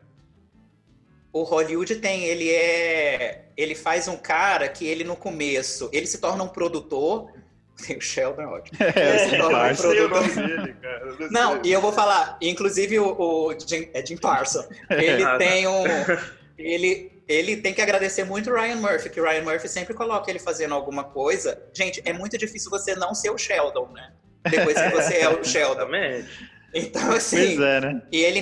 O 1.40 1.44
Hollywood 1.44 1.96
tem, 1.98 2.24
ele 2.26 2.50
é. 2.52 3.46
Ele 3.56 3.76
faz 3.76 4.08
um 4.08 4.18
cara 4.18 4.68
que 4.70 4.86
ele 4.88 5.04
no 5.04 5.16
começo, 5.16 5.90
ele 5.94 6.06
se 6.08 6.20
torna 6.20 6.44
um 6.44 6.48
produtor. 6.48 7.32
O 7.96 8.02
Sheldon 8.02 8.42
é 8.42 8.48
ótimo. 8.48 8.76
É, 8.82 9.38
nome 9.38 9.54
Parsons. 9.54 9.92
sei 9.92 10.02
o 10.02 10.10
produtor. 10.10 10.48
dele, 10.48 10.74
cara. 10.82 11.16
Eu 11.20 11.32
Não, 11.32 11.62
e 11.64 11.72
eu 11.72 11.80
vou 11.80 11.92
falar, 11.92 12.36
inclusive 12.42 12.98
o, 12.98 13.10
o 13.16 13.54
Jim, 13.60 13.88
é 13.94 14.04
Jim 14.04 14.18
Parson, 14.18 14.66
ele 14.90 15.22
Ah, 15.24 15.32
tá. 15.34 15.38
tem 15.38 15.68
um. 15.68 15.84
Ele, 16.58 17.12
ele 17.28 17.58
tem 17.58 17.72
que 17.72 17.82
agradecer 17.84 18.24
muito 18.24 18.50
o 18.50 18.56
Ryan 18.56 18.78
Murphy, 18.78 19.12
que 19.12 19.22
o 19.22 19.24
Ryan 19.24 19.44
Murphy 19.44 19.68
sempre 19.70 19.94
coloca 19.94 20.28
ele 20.32 20.40
fazendo 20.40 20.74
alguma 20.74 21.04
coisa. 21.04 21.62
Gente, 21.72 22.02
é 22.04 22.12
muito 22.12 22.36
difícil 22.36 22.72
você 22.72 22.96
não 22.96 23.14
ser 23.14 23.30
o 23.30 23.38
Sheldon, 23.38 23.88
né? 23.94 24.12
Depois 24.50 24.76
que 24.76 24.90
você 24.90 25.18
é 25.18 25.30
o 25.30 25.44
Sheldon. 25.46 25.74
Exatamente. 25.84 26.50
Então, 26.74 27.12
assim, 27.12 27.58
Pois 27.58 27.60
é, 27.60 27.82
né? 27.82 28.02
e 28.12 28.24
ele, 28.24 28.42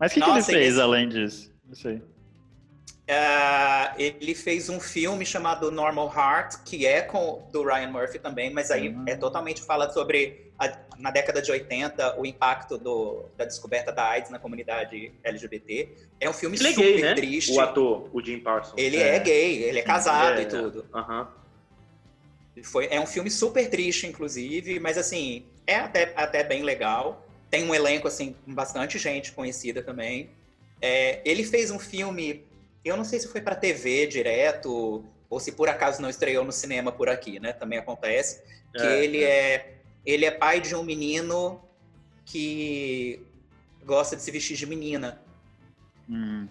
Mas 0.00 0.12
o 0.12 0.14
que, 0.14 0.20
que 0.22 0.30
ele 0.30 0.42
fez 0.42 0.68
esse- 0.72 0.80
além 0.80 1.10
disso? 1.10 1.52
Não 1.68 1.74
sei. 1.74 2.00
Ah, 3.08 3.94
ele 3.98 4.34
fez 4.34 4.68
um 4.68 4.78
filme 4.80 5.26
chamado 5.26 5.70
Normal 5.70 6.12
Heart, 6.14 6.62
que 6.64 6.86
é 6.86 7.02
com 7.02 7.42
do 7.52 7.62
Ryan 7.64 7.88
Murphy 7.90 8.18
também, 8.18 8.50
mas 8.50 8.70
aí 8.70 8.88
Hum. 8.90 9.04
é 9.06 9.16
totalmente 9.16 9.60
fala 9.62 9.90
sobre 9.92 10.50
a- 10.58 10.78
na 10.96 11.10
década 11.10 11.42
de 11.42 11.50
80 11.50 12.18
o 12.20 12.24
impacto 12.24 12.78
do- 12.78 13.24
da 13.36 13.44
descoberta 13.44 13.90
da 13.90 14.04
AIDS 14.08 14.30
na 14.30 14.38
comunidade 14.38 15.12
LGBT. 15.24 15.88
É 16.20 16.30
um 16.30 16.32
filme 16.32 16.56
Ele 16.56 16.68
é 16.68 16.72
super 16.72 16.92
gay, 16.92 17.02
né? 17.02 17.14
triste. 17.14 17.52
O 17.52 17.60
ator, 17.60 18.08
o 18.12 18.22
Jim 18.24 18.38
Parsons. 18.38 18.74
Ele 18.76 18.96
é. 18.96 19.16
É. 19.16 19.18
gay, 19.18 19.62
ele 19.64 19.80
é 19.80 19.82
casado 19.82 20.38
É, 20.38 20.42
e 20.42 20.46
tudo. 20.46 20.86
Aham. 20.94 21.28
Foi, 22.62 22.86
é 22.90 23.00
um 23.00 23.06
filme 23.06 23.30
super 23.30 23.68
triste, 23.68 24.06
inclusive, 24.06 24.78
mas 24.78 24.96
assim, 24.96 25.44
é 25.66 25.74
até, 25.76 26.12
até 26.14 26.44
bem 26.44 26.62
legal. 26.62 27.26
Tem 27.50 27.64
um 27.64 27.74
elenco, 27.74 28.06
assim, 28.06 28.36
com 28.44 28.54
bastante 28.54 28.98
gente 28.98 29.32
conhecida 29.32 29.82
também. 29.82 30.30
É, 30.80 31.20
ele 31.24 31.44
fez 31.44 31.70
um 31.70 31.78
filme, 31.78 32.44
eu 32.84 32.96
não 32.96 33.04
sei 33.04 33.18
se 33.18 33.28
foi 33.28 33.40
pra 33.40 33.54
TV 33.54 34.06
direto, 34.06 35.04
ou 35.28 35.40
se 35.40 35.52
por 35.52 35.68
acaso 35.68 36.02
não 36.02 36.10
estreou 36.10 36.44
no 36.44 36.52
cinema 36.52 36.92
por 36.92 37.08
aqui, 37.08 37.40
né? 37.40 37.52
Também 37.52 37.78
acontece. 37.78 38.42
Que 38.74 38.82
É, 38.82 39.04
ele 39.04 39.24
é. 39.24 39.78
Ele 40.04 40.24
é 40.24 40.30
pai 40.30 40.60
de 40.60 40.74
um 40.74 40.82
menino 40.82 41.62
que 42.24 43.24
gosta 43.84 44.16
de 44.16 44.22
se 44.22 44.30
vestir 44.30 44.56
de 44.56 44.66
menina. 44.66 45.22
Hum. 46.08 46.48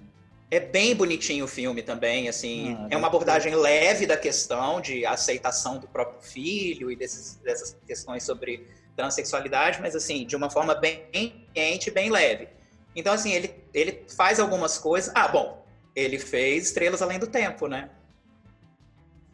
É 0.49 0.59
bem 0.59 0.95
bonitinho 0.95 1.45
o 1.45 1.47
filme 1.47 1.81
também, 1.81 2.27
assim, 2.27 2.75
Ah, 2.77 2.87
é 2.89 2.97
uma 2.97 3.07
abordagem 3.07 3.55
leve 3.55 4.05
da 4.05 4.17
questão 4.17 4.81
de 4.81 5.05
aceitação 5.05 5.79
do 5.79 5.87
próprio 5.87 6.21
filho 6.21 6.91
e 6.91 6.95
desses, 6.95 7.35
dessas 7.37 7.77
questões 7.87 8.23
sobre 8.23 8.67
transexualidade, 8.95 9.79
mas 9.81 9.95
assim, 9.95 10.25
de 10.25 10.35
uma 10.35 10.49
forma 10.49 10.75
bem 10.75 11.05
quente, 11.53 11.89
bem 11.89 12.09
leve. 12.09 12.49
Então, 12.95 13.13
assim, 13.13 13.31
ele, 13.31 13.53
ele 13.73 14.03
faz 14.15 14.39
algumas 14.39 14.77
coisas. 14.77 15.11
Ah, 15.15 15.27
bom, 15.29 15.60
ele 15.95 16.19
fez 16.19 16.67
Estrelas 16.67 17.01
Além 17.01 17.19
do 17.19 17.27
Tempo, 17.27 17.67
né? 17.67 17.89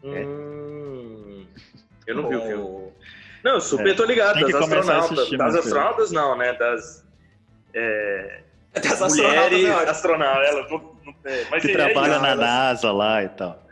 Hum, 0.04 1.46
eu 2.06 2.16
não 2.16 2.30
vi 2.30 2.36
o 2.36 2.42
filme. 2.42 2.92
Não, 3.44 3.54
eu 3.54 3.62
super 3.62 3.88
É, 3.88 3.94
tô 3.94 4.04
ligado. 4.06 4.40
Das 4.40 4.56
astronautas. 4.56 5.30
Das 5.32 5.56
astronautas, 5.56 6.12
não, 6.12 6.38
né? 6.38 6.54
Das 6.54 7.06
é, 7.74 8.42
Das 8.74 9.02
astronautas, 9.02 9.18
mulheres 9.18 9.66
é 9.66 9.90
astronautas. 9.90 10.70
Não, 10.70 10.80
não, 11.06 11.16
é, 11.26 11.46
mas 11.50 11.62
Que 11.64 11.72
é 11.72 11.74
trabalha 11.74 12.14
isso, 12.14 12.22
na 12.22 12.36
NASA 12.36 12.92
lá 12.92 13.24
e 13.24 13.30
tal. 13.30 13.64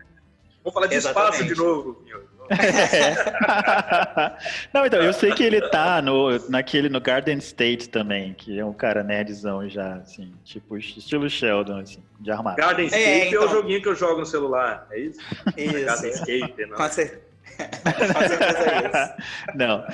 Vamos 0.64 0.74
falar 0.74 0.88
de 0.88 0.96
espaço 0.96 1.20
Exatamente. 1.20 1.54
de 1.54 1.60
novo. 1.60 2.06
Meu. 2.50 2.58
Não, 4.74 4.86
então, 4.86 5.02
eu 5.02 5.14
sei 5.14 5.32
que 5.34 5.44
ele 5.44 5.62
tá 5.70 6.02
no, 6.02 6.38
naquele, 6.50 6.90
no 6.90 7.00
Garden 7.02 7.38
State 7.38 7.90
também, 7.90 8.34
que 8.34 8.58
é 8.60 8.66
um 8.66 8.74
cara 8.74 9.04
nerdzão 9.04 9.68
já, 9.70 9.96
assim, 9.96 10.32
tipo, 10.44 10.78
estilo 10.78 11.30
Sheldon, 11.30 11.80
assim, 11.80 12.00
de 12.20 12.32
armário. 12.32 12.58
Garden 12.64 12.86
Escape 12.88 13.04
É, 13.04 13.20
é, 13.20 13.28
então. 13.30 13.46
o 13.46 13.48
joguinho 13.50 13.82
que 13.82 13.88
eu 13.90 13.96
jogo 13.96 14.20
no 14.20 14.26
celular. 14.26 14.88
É 14.92 15.00
isso? 15.00 15.20
Garden 15.46 16.10
Isso. 16.12 16.24
Escape, 16.30 16.66
não. 16.66 16.78
Com 16.78 16.90
cer- 16.90 17.22
Com 17.56 18.28
certeza 18.28 18.98
é 18.98 19.16
não. 19.56 19.86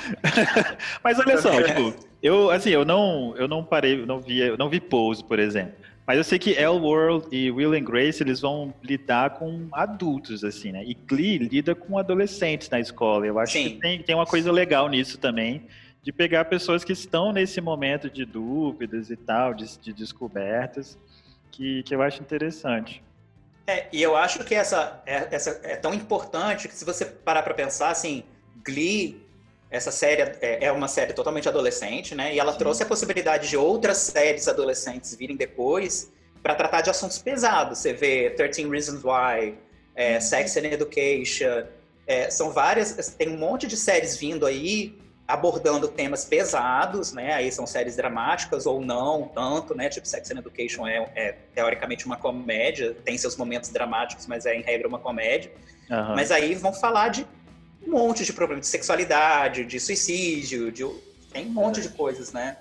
Mas 1.04 1.20
olha 1.20 1.38
só, 1.38 1.52
tipo, 1.62 1.94
eu 2.24 2.50
assim, 2.50 2.70
eu 2.72 2.84
não, 2.84 3.36
eu 3.38 3.48
não 3.48 3.64
parei, 3.64 4.02
eu 4.02 4.06
não 4.08 4.20
vi, 4.20 4.40
eu 4.40 4.58
não 4.58 4.68
vi 4.70 4.80
Pose, 4.80 5.24
por 5.24 5.38
exemplo. 5.38 5.74
Mas 6.06 6.18
eu 6.18 6.24
sei 6.24 6.40
que 6.40 6.58
World 6.66 7.28
e 7.32 7.52
Will 7.52 7.74
and 7.74 7.84
Grace, 7.84 8.22
eles 8.22 8.42
vão 8.42 8.74
lidar 8.84 9.32
com 9.32 9.68
adultos, 9.72 10.44
assim, 10.44 10.72
né? 10.72 10.84
E 10.84 10.94
Glee 10.94 11.38
lida 11.38 11.76
com 11.76 11.98
adolescentes 11.98 12.70
na 12.70 12.80
escola. 12.80 13.26
Eu 13.26 13.40
acho 13.40 13.54
Sim. 13.54 13.64
que 13.64 13.76
tem, 13.80 14.02
tem 14.02 14.16
uma 14.16 14.26
coisa 14.26 14.52
legal 14.52 14.90
nisso 14.90 15.18
também, 15.18 15.68
de 16.02 16.12
pegar 16.12 16.46
pessoas 16.46 16.84
que 16.84 16.94
estão 16.94 17.32
nesse 17.32 17.62
momento 17.62 18.10
de 18.10 18.26
dúvidas 18.26 19.10
e 19.10 19.16
tal, 19.16 19.54
de, 19.54 19.78
de 19.80 19.94
descobertas, 19.94 20.98
que, 21.52 21.84
que 21.84 21.94
eu 21.94 22.02
acho 22.02 22.22
interessante. 22.22 23.04
É, 23.68 23.88
e 23.94 24.02
eu 24.02 24.16
acho 24.18 24.44
que 24.44 24.56
essa 24.56 25.02
é, 25.06 25.28
essa 25.32 25.62
é 25.64 25.76
tão 25.76 25.94
importante 25.94 26.68
que 26.68 26.76
se 26.76 26.84
você 26.84 27.06
parar 27.06 27.44
para 27.44 27.54
pensar, 27.54 27.90
assim, 27.90 28.24
Glee, 28.66 29.24
essa 29.72 29.90
série 29.90 30.22
é, 30.42 30.66
é 30.66 30.72
uma 30.72 30.90
série 30.90 31.14
totalmente 31.14 31.48
adolescente, 31.48 32.14
né? 32.14 32.36
E 32.36 32.40
ela 32.40 32.52
Sim. 32.52 32.60
trouxe 32.60 32.84
a 32.84 32.86
possibilidade 32.86 33.48
de 33.48 33.56
outras 33.56 33.98
séries 33.98 34.48
adolescentes 34.50 35.16
virem 35.16 35.38
depois 35.38 36.12
para 36.44 36.54
tratar 36.54 36.82
de 36.82 36.90
assuntos 36.90 37.18
pesados. 37.18 37.80
Você 37.80 37.94
vê 37.94 38.32
13 38.32 38.68
Reasons 38.68 39.04
Why, 39.04 39.58
é, 39.96 40.20
Sex 40.20 40.58
and 40.58 40.66
Education, 40.66 41.64
é, 42.06 42.30
são 42.30 42.52
várias, 42.52 43.16
tem 43.18 43.30
um 43.30 43.38
monte 43.38 43.66
de 43.66 43.78
séries 43.78 44.18
vindo 44.18 44.46
aí 44.46 45.00
abordando 45.26 45.88
temas 45.88 46.26
pesados, 46.26 47.14
né? 47.14 47.34
Aí 47.34 47.50
são 47.50 47.66
séries 47.66 47.96
dramáticas 47.96 48.66
ou 48.66 48.82
não 48.82 49.30
tanto, 49.34 49.74
né? 49.74 49.88
Tipo 49.88 50.06
Sex 50.06 50.30
and 50.32 50.40
Education 50.40 50.86
é, 50.86 51.10
é 51.16 51.32
teoricamente 51.56 52.06
uma 52.06 52.18
comédia, 52.18 52.94
tem 53.06 53.18
seus 53.18 53.38
momentos 53.38 53.70
dramáticos, 53.70 54.28
mas 54.28 54.46
é 54.46 54.54
em 54.54 54.62
regra 54.62 54.90
uma 54.90 55.00
comédia. 55.00 55.50
Aham. 55.90 56.16
Mas 56.16 56.32
aí 56.32 56.54
vão 56.56 56.74
falar 56.74 57.08
de 57.10 57.26
um 57.86 57.92
monte 57.92 58.24
de 58.26 58.34
problemas 58.34 58.66
de 58.66 58.72
sexualidade, 58.72 59.66
de 59.66 59.80
suicídio, 59.80 60.72
de 60.72 60.86
tem 61.34 61.46
um 61.48 61.52
monte 61.52 61.82
de 61.82 61.90
coisas, 61.90 62.32
né? 62.34 62.58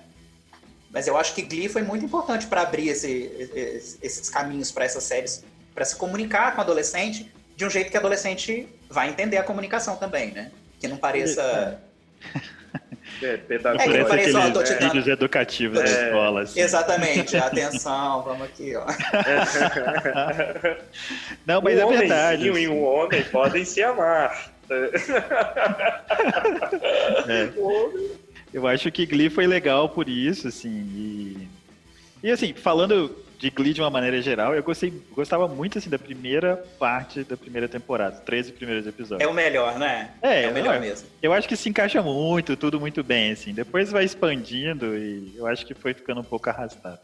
Mas 0.91 1.07
eu 1.07 1.17
acho 1.17 1.35
que 1.35 1.43
Glee 1.43 1.69
foi 1.69 1.83
muito 1.83 2.05
importante 2.05 2.47
para 2.47 2.63
abrir 2.63 2.89
esse- 2.89 3.31
esse- 3.49 3.99
esses 4.03 4.29
caminhos 4.31 4.71
para 4.73 4.85
essas 4.85 5.05
séries, 5.05 5.45
para 5.75 5.85
se 5.85 5.95
comunicar 5.97 6.53
com 6.53 6.59
o 6.59 6.61
adolescente 6.63 7.31
de 7.57 7.65
um 7.65 7.71
jeito 7.71 7.91
que 7.91 7.97
o 7.97 8.01
adolescente 8.01 8.69
vai 8.89 9.09
entender 9.09 9.37
a 9.37 9.43
comunicação 9.43 9.97
também, 9.97 10.31
né? 10.33 10.51
Que 10.81 10.89
não 10.89 10.97
pareça 10.97 11.81
É, 13.23 13.27
É, 13.27 13.37
pedagogia. 13.37 14.03
que 14.05 14.09
Parece 14.09 14.35
ó, 14.37 14.51
tô 14.51 14.63
te 14.63 14.73
dando- 14.75 14.83
vídeos 14.85 15.07
educativos 15.09 15.79
da 15.79 15.85
É. 15.89 16.07
escola. 16.07 16.43
Assim. 16.43 16.61
exatamente, 16.61 17.37
atenção, 17.37 18.23
vamos 18.23 18.45
aqui, 18.47 18.75
ó. 18.77 18.87
Não, 21.47 21.61
mas 21.61 21.79
um 21.79 21.93
é 21.93 21.97
verdade. 21.99 22.51
homenzinho 22.51 22.59
e 22.59 22.69
um 22.69 22.85
homem 22.85 23.23
podem 23.25 23.65
se 23.65 23.83
amar. 23.83 24.53
É. 27.29 27.51
Eu 28.53 28.67
acho 28.67 28.91
que 28.91 29.07
Glee 29.07 29.31
foi 29.31 29.47
legal 29.47 29.89
por 29.89 30.09
isso, 30.09 30.49
assim. 30.49 30.71
E, 30.71 31.49
e 32.23 32.31
assim, 32.31 32.53
falando 32.53 33.17
de 33.39 33.49
Glee 33.49 33.73
de 33.73 33.81
uma 33.81 33.91
maneira 33.91 34.21
geral, 34.21 34.55
eu 34.55 34.63
gostei, 34.63 34.93
gostava 35.13 35.49
muito 35.49 35.79
assim 35.79 35.89
da 35.89 35.99
primeira 35.99 36.57
parte 36.79 37.25
da 37.25 37.37
primeira 37.37 37.69
temporada, 37.69 38.17
os 38.17 38.21
13 38.21 38.53
primeiros 38.53 38.87
É 38.87 38.91
episódios. 38.91 39.31
o 39.31 39.33
melhor, 39.33 39.79
né? 39.79 40.11
É, 40.21 40.49
o 40.49 40.53
melhor 40.53 40.77
é. 40.77 40.81
mesmo. 40.81 41.09
Eu 41.23 41.33
acho 41.33 41.49
que 41.49 41.57
se 41.57 41.69
encaixa 41.69 42.03
muito, 42.03 42.57
tudo 42.57 42.79
muito 42.79 43.03
bem, 43.03 43.33
assim. 43.33 43.55
Depois 43.55 43.91
vai 43.91 44.05
expandindo 44.05 44.97
e 44.97 45.33
eu 45.37 45.47
acho 45.47 45.65
que 45.65 45.75
foi 45.75 45.95
ficando 45.95 46.21
um 46.21 46.25
pouco 46.25 46.51
arrastado. 46.51 46.99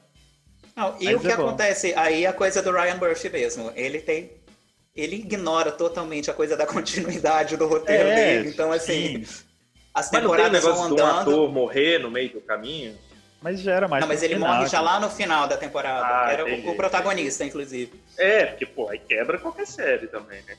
Não, 0.76 0.94
e 1.00 1.06
Mas 1.06 1.14
o 1.14 1.20
que 1.20 1.28
é 1.28 1.32
acontece 1.32 1.94
aí 1.96 2.24
é 2.24 2.28
a 2.28 2.34
coisa 2.34 2.60
do 2.60 2.70
Ryan 2.70 2.96
Murphy 2.96 3.30
mesmo. 3.30 3.72
Ele 3.74 3.98
tem. 3.98 4.30
Ele 4.96 5.16
ignora 5.16 5.70
totalmente 5.70 6.30
a 6.30 6.34
coisa 6.34 6.56
da 6.56 6.64
continuidade 6.66 7.56
do 7.56 7.66
roteiro 7.66 8.08
É, 8.08 8.14
dele. 8.14 8.48
Então, 8.48 8.72
assim, 8.72 9.24
sim. 9.24 9.42
as 9.92 10.10
Mas 10.10 10.22
não 10.22 10.30
tem 10.34 10.46
o 10.46 10.50
temporadas 10.50 10.62
vão 10.64 10.72
de 10.74 11.02
um 11.02 11.06
andando. 11.06 11.20
ator 11.20 11.52
morrer 11.52 11.98
no 11.98 12.10
meio 12.10 12.30
do 12.32 12.40
caminho? 12.40 12.96
Mas 13.42 13.60
já 13.60 13.74
era 13.74 13.86
mais 13.86 14.00
Não, 14.00 14.08
mas 14.08 14.22
ele 14.22 14.34
final, 14.34 14.54
morre 14.54 14.66
já 14.68 14.80
lá 14.80 14.98
no 14.98 15.10
final 15.10 15.46
da 15.46 15.56
temporada. 15.58 16.06
Ah, 16.24 16.32
Era 16.32 16.44
o- 16.44 16.48
entendi. 16.48 16.68
o, 16.70 16.74
protagonista, 16.74 17.44
inclusive. 17.44 17.92
É, 18.16 18.46
porque, 18.46 18.64
pô, 18.64 18.88
aí 18.88 18.98
quebra 18.98 19.38
qualquer 19.38 19.66
série 19.66 20.06
também, 20.06 20.42
né? 20.42 20.56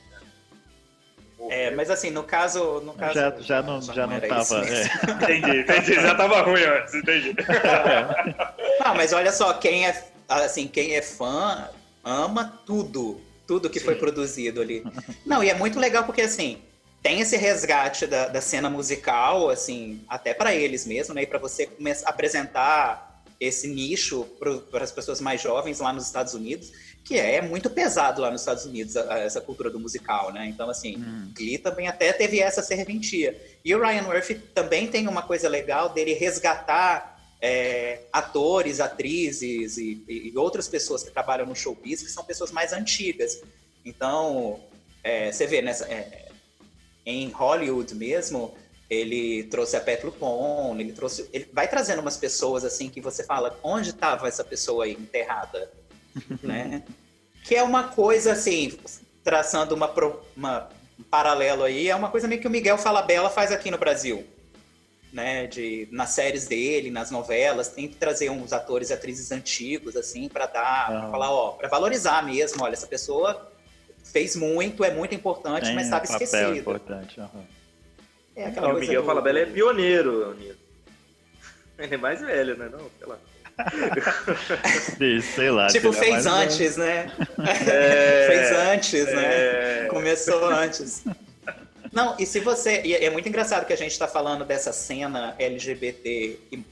É, 1.50 1.70
mas 1.70 1.88
assim, 1.90 2.10
no 2.10 2.22
caso. 2.24 2.80
No 2.80 2.94
caso 2.94 3.14
Já, 3.14 3.30
já 3.40 3.62
não, 3.62 3.80
já 3.80 4.06
não 4.06 4.14
era 4.14 4.28
tava. 4.28 4.64
é. 4.66 4.82
Entendi, 5.12 5.58
entendi. 5.60 5.94
Já 5.94 6.14
tava 6.14 6.42
ruim 6.42 6.62
antes, 6.62 6.94
entendi. 6.94 7.34
Não, 8.84 8.94
mas 8.94 9.12
olha 9.12 9.30
só, 9.32 9.52
quem 9.54 9.86
é, 9.86 10.04
assim, 10.28 10.66
quem 10.66 10.96
é 10.96 11.02
fã 11.02 11.68
ama 12.02 12.60
tudo, 12.66 13.20
tudo 13.48 13.68
que 13.70 13.80
foi 13.80 13.96
produzido 13.96 14.60
ali. 14.60 14.84
Não, 15.26 15.42
e 15.42 15.48
é 15.48 15.54
muito 15.54 15.80
legal 15.80 16.04
porque, 16.04 16.20
assim, 16.20 16.58
tem 17.02 17.20
esse 17.20 17.36
resgate 17.36 18.06
da, 18.06 18.28
da 18.28 18.40
cena 18.40 18.68
musical, 18.68 19.48
assim, 19.50 20.00
até 20.06 20.34
para 20.34 20.54
eles 20.54 20.86
mesmo, 20.86 21.14
né? 21.14 21.22
E 21.22 21.26
para 21.26 21.38
você 21.38 21.66
começar 21.66 22.06
a 22.06 22.10
apresentar 22.10 23.24
esse 23.40 23.66
nicho 23.68 24.24
para 24.70 24.84
as 24.84 24.92
pessoas 24.92 25.20
mais 25.20 25.40
jovens 25.40 25.78
lá 25.80 25.92
nos 25.92 26.04
Estados 26.06 26.34
Unidos, 26.34 26.72
que 27.04 27.16
é 27.18 27.40
muito 27.40 27.70
pesado 27.70 28.20
lá 28.20 28.30
nos 28.30 28.42
Estados 28.42 28.66
Unidos, 28.66 28.96
a- 28.96 29.14
a- 29.14 29.18
essa 29.20 29.40
cultura 29.40 29.70
do 29.70 29.80
musical, 29.80 30.30
né? 30.32 30.46
Então, 30.46 30.68
assim, 30.68 30.96
Hum. 30.98 31.32
Glee 31.34 31.56
também 31.56 31.88
até 31.88 32.12
teve 32.12 32.40
essa 32.40 32.60
serventia. 32.62 33.40
E 33.64 33.74
o 33.74 33.80
Ryan 33.80 34.02
Murphy 34.02 34.34
também 34.34 34.88
tem 34.88 35.06
uma 35.08 35.22
coisa 35.22 35.48
legal 35.48 35.88
dele 35.88 36.12
resgatar 36.14 37.17
é, 37.40 38.00
atores, 38.12 38.80
atrizes 38.80 39.76
e, 39.78 40.02
e- 40.08 40.32
outras 40.36 40.66
pessoas 40.68 41.02
que 41.02 41.10
trabalham 41.10 41.46
no 41.46 41.54
showbiz 41.54 42.02
que 42.02 42.10
são 42.10 42.24
pessoas 42.24 42.50
mais 42.50 42.72
antigas. 42.72 43.40
Então, 43.84 44.60
é, 45.04 45.30
você 45.30 45.46
vê, 45.46 45.62
nessa, 45.62 45.84
é, 45.86 46.28
em 47.06 47.30
Hollywood 47.30 47.94
mesmo, 47.94 48.54
ele 48.90 49.44
trouxe 49.44 49.76
a 49.76 49.80
Pat 49.80 50.02
LuPone, 50.02 50.82
ele 50.82 50.92
trouxe, 50.92 51.28
ele 51.32 51.48
vai 51.52 51.68
trazendo 51.68 52.00
umas 52.00 52.16
pessoas 52.16 52.64
assim 52.64 52.88
que 52.90 53.00
você 53.00 53.22
fala, 53.22 53.58
onde 53.62 53.90
estava 53.90 54.26
essa 54.26 54.42
pessoa 54.44 54.84
aí 54.84 54.92
enterrada, 54.92 55.70
né? 56.42 56.82
Que 57.44 57.54
é 57.54 57.62
uma 57.62 57.84
coisa 57.84 58.32
assim, 58.32 58.76
traçando 59.22 59.74
uma, 59.74 59.90
uma- 60.36 60.68
um 60.98 61.02
paralelo 61.04 61.62
aí, 61.62 61.88
é 61.88 61.94
uma 61.94 62.10
coisa 62.10 62.26
meio 62.26 62.40
que 62.40 62.46
o 62.46 62.50
Miguel 62.50 62.76
Falabella 62.76 63.30
faz 63.30 63.52
aqui 63.52 63.70
no 63.70 63.78
Brasil, 63.78 64.26
né? 65.18 65.46
De 65.48 65.88
nas 65.90 66.10
séries 66.10 66.46
dele, 66.46 66.90
nas 66.90 67.10
novelas, 67.10 67.68
tem 67.68 67.88
que 67.88 67.96
trazer 67.96 68.30
uns 68.30 68.52
atores 68.52 68.90
e 68.90 68.92
atrizes 68.92 69.32
antigos 69.32 69.96
assim 69.96 70.28
para 70.28 70.46
dar, 70.46 70.86
pra 70.88 71.10
falar, 71.10 71.30
ó, 71.32 71.50
para 71.50 71.68
valorizar 71.68 72.24
mesmo, 72.24 72.62
olha, 72.62 72.74
essa 72.74 72.86
pessoa 72.86 73.50
fez 74.12 74.36
muito, 74.36 74.84
é 74.84 74.92
muito 74.92 75.14
importante, 75.14 75.64
Tem 75.66 75.74
mas 75.74 75.84
um 75.84 75.88
estava 75.96 76.02
papel 76.06 76.22
esquecida. 76.24 76.56
importante. 76.56 77.20
aham. 77.20 77.44
É 78.36 78.44
aquela 78.46 78.68
Não, 78.68 78.76
o 78.76 78.78
Miguel 78.80 79.02
do- 79.02 79.06
Falabella 79.06 79.40
é 79.40 79.46
pioneiro. 79.46 80.36
Ele 81.76 81.94
é 81.94 81.98
mais 81.98 82.20
velho, 82.20 82.56
né? 82.56 82.68
Não, 82.70 82.88
sei 82.98 83.06
lá. 83.08 83.18
Sei 85.34 85.50
lá. 85.50 85.66
Tipo, 85.66 85.92
sei 85.92 86.00
lá, 86.00 86.04
fez 86.04 86.24
mas, 86.24 86.26
antes, 86.26 86.76
né? 86.76 87.10
É, 87.68 88.26
fez 88.30 88.52
antes, 88.52 89.04
né? 89.06 89.24
é, 89.84 89.86
Começou 89.90 90.44
antes. 90.46 91.02
Não, 91.92 92.14
e 92.18 92.26
se 92.26 92.40
você. 92.40 92.82
E 92.84 92.94
é 92.94 93.10
muito 93.10 93.28
engraçado 93.28 93.64
que 93.66 93.72
a 93.72 93.76
gente 93.76 93.92
está 93.92 94.06
falando 94.08 94.44
dessa 94.44 94.72
cena 94.72 95.34
LGBT, 95.38 96.38
e 96.52 96.62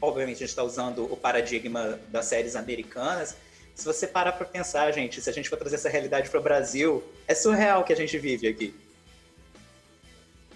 obviamente 0.00 0.36
a 0.36 0.38
gente 0.40 0.48
está 0.48 0.62
usando 0.62 1.04
o 1.12 1.16
paradigma 1.16 1.98
das 2.08 2.26
séries 2.26 2.56
americanas. 2.56 3.36
Se 3.74 3.84
você 3.84 4.06
parar 4.06 4.32
para 4.32 4.46
pensar, 4.46 4.90
gente, 4.92 5.20
se 5.20 5.28
a 5.28 5.32
gente 5.32 5.48
for 5.48 5.56
trazer 5.58 5.76
essa 5.76 5.88
realidade 5.88 6.30
para 6.30 6.38
o 6.38 6.42
Brasil, 6.42 7.02
é 7.26 7.34
surreal 7.34 7.80
o 7.80 7.84
que 7.84 7.92
a 7.92 7.96
gente 7.96 8.16
vive 8.18 8.46
aqui. 8.46 8.74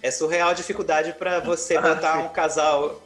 É 0.03 0.11
surreal 0.11 0.51
a 0.51 0.55
dificuldade 0.55 1.13
para 1.15 1.41
você 1.41 1.77
Ah, 1.77 1.81
botar 1.83 2.17
sim. 2.19 2.23
um 2.25 2.29
casal. 2.29 3.03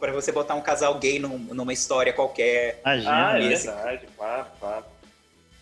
para 0.00 0.12
você 0.12 0.30
botar 0.30 0.54
um 0.54 0.60
casal 0.60 0.98
gay 0.98 1.18
num- 1.18 1.38
numa 1.38 1.72
história 1.72 2.12
qualquer. 2.12 2.78
Imagina, 2.84 3.28
Ah, 3.30 3.38
é 3.38 3.40
né? 3.48 3.56
verdade, 3.56 4.06
claro, 4.18 4.46
claro. 4.60 4.84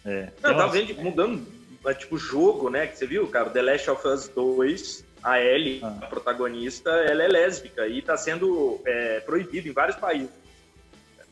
É. 0.04 0.28
Não, 0.42 0.68
vendo, 0.70 0.86
tipo, 0.88 1.00
mudando, 1.02 1.46
é, 1.86 1.94
tipo, 1.94 2.16
jogo, 2.18 2.68
né? 2.70 2.86
Que 2.86 2.96
você 2.98 3.06
viu, 3.06 3.26
cara? 3.28 3.50
The 3.50 3.62
Last 3.62 3.90
of 3.90 4.06
Us 4.06 4.28
2, 4.28 5.04
a 5.22 5.40
Ellie, 5.40 5.80
Ah. 5.82 5.96
a 6.02 6.06
protagonista, 6.06 6.90
ela 6.90 7.22
é 7.22 7.28
lésbica 7.28 7.86
e 7.86 8.02
tá 8.02 8.16
sendo 8.16 8.80
é, 8.86 9.20
proibido 9.20 9.68
em 9.68 9.72
vários 9.72 9.96
países. 9.96 10.30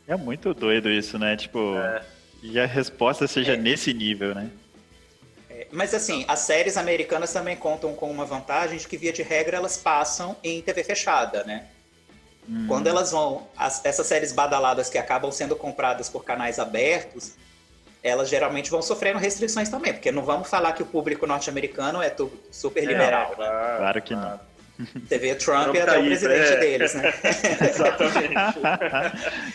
É 0.07 0.17
muito 0.17 0.55
doido 0.55 0.91
isso, 0.91 1.19
né? 1.19 1.37
Tipo, 1.37 1.77
É. 1.77 2.03
e 2.43 2.59
a 2.59 2.67
resposta 2.67 3.27
seja 3.27 3.53
É. 3.55 3.57
nesse 3.57 3.93
nível, 3.93 4.35
né? 4.35 4.51
Mas 5.73 5.93
assim, 5.93 6.25
as 6.29 6.39
séries 6.41 6.77
americanas 6.79 7.33
também 7.33 7.57
contam 7.57 7.93
com 7.95 8.11
uma 8.11 8.25
vantagem 8.25 8.79
de 8.79 8.87
que, 8.89 8.97
via 8.97 9.13
de 9.13 9.23
regra, 9.23 9.57
elas 9.57 9.77
passam 9.77 10.35
em 10.43 10.63
TV 10.63 10.83
fechada, 10.85 11.45
né? 11.45 11.67
Hum. 12.49 12.65
Quando 12.67 12.87
elas 12.87 13.11
vão. 13.11 13.47
as- 13.57 13.85
essas 13.85 14.07
séries 14.07 14.33
badaladas 14.33 14.89
que 14.89 14.97
acabam 14.97 15.31
sendo 15.31 15.55
compradas 15.57 16.09
por 16.09 16.25
canais 16.25 16.59
abertos, 16.59 17.35
elas 18.03 18.29
geralmente 18.29 18.71
vão 18.71 18.81
sofrendo 18.81 19.19
restrições 19.19 19.69
também, 19.69 19.93
porque 19.93 20.13
não 20.13 20.23
vamos 20.23 20.49
falar 20.49 20.73
que 20.73 20.83
o 20.83 20.87
público 20.87 21.27
norte-americano 21.27 22.01
é 22.03 22.15
super 22.51 22.85
liberal. 22.85 23.31
né? 23.31 23.37
claro, 23.37 23.79
Claro 23.79 24.03
que 24.03 24.15
não. 24.15 24.49
Você 24.79 25.19
vê 25.19 25.35
Trump, 25.35 25.75
e 25.75 25.79
tá 25.79 25.85
até 25.85 25.99
o 25.99 26.05
presidente 26.05 26.53
é. 26.53 26.57
deles, 26.57 26.95
né? 26.95 27.13
Exatamente. 27.69 28.35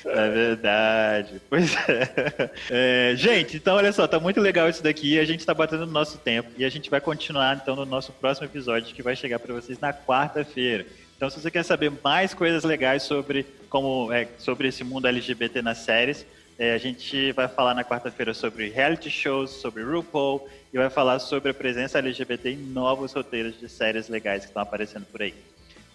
é 0.05 0.29
verdade. 0.29 1.41
Pois 1.49 1.73
é. 1.87 2.49
É, 2.69 3.15
Gente, 3.15 3.55
então 3.55 3.77
olha 3.77 3.93
só, 3.93 4.05
tá 4.05 4.19
muito 4.19 4.41
legal 4.41 4.67
isso 4.67 4.83
daqui. 4.83 5.17
A 5.17 5.23
gente 5.23 5.45
tá 5.45 5.53
batendo 5.53 5.85
no 5.85 5.93
nosso 5.93 6.17
tempo 6.17 6.49
e 6.57 6.65
a 6.65 6.69
gente 6.69 6.89
vai 6.89 6.99
continuar 6.99 7.55
então 7.55 7.73
no 7.73 7.85
nosso 7.85 8.11
próximo 8.11 8.47
episódio 8.47 8.93
que 8.93 9.01
vai 9.01 9.15
chegar 9.15 9.39
para 9.39 9.53
vocês 9.53 9.79
na 9.79 9.93
quarta-feira. 9.93 10.85
Então, 11.15 11.29
se 11.29 11.39
você 11.39 11.49
quer 11.49 11.63
saber 11.63 11.89
mais 12.03 12.33
coisas 12.33 12.65
legais 12.65 13.03
sobre 13.03 13.45
como 13.69 14.11
é, 14.11 14.27
sobre 14.37 14.67
esse 14.67 14.83
mundo 14.83 15.07
LGBT 15.07 15.61
nas 15.61 15.77
séries, 15.77 16.25
é, 16.57 16.73
a 16.73 16.77
gente 16.77 17.31
vai 17.31 17.47
falar 17.47 17.73
na 17.73 17.83
quarta-feira 17.83 18.33
sobre 18.33 18.69
reality 18.69 19.09
shows, 19.09 19.51
sobre 19.51 19.83
RuPaul 19.83 20.47
e 20.73 20.77
vai 20.77 20.89
falar 20.89 21.19
sobre 21.19 21.51
a 21.51 21.53
presença 21.53 21.99
LGBT 21.99 22.51
em 22.51 22.57
novos 22.57 23.13
roteiros 23.13 23.59
de 23.59 23.69
séries 23.69 24.09
legais 24.09 24.43
que 24.43 24.49
estão 24.49 24.61
aparecendo 24.61 25.05
por 25.05 25.21
aí. 25.21 25.33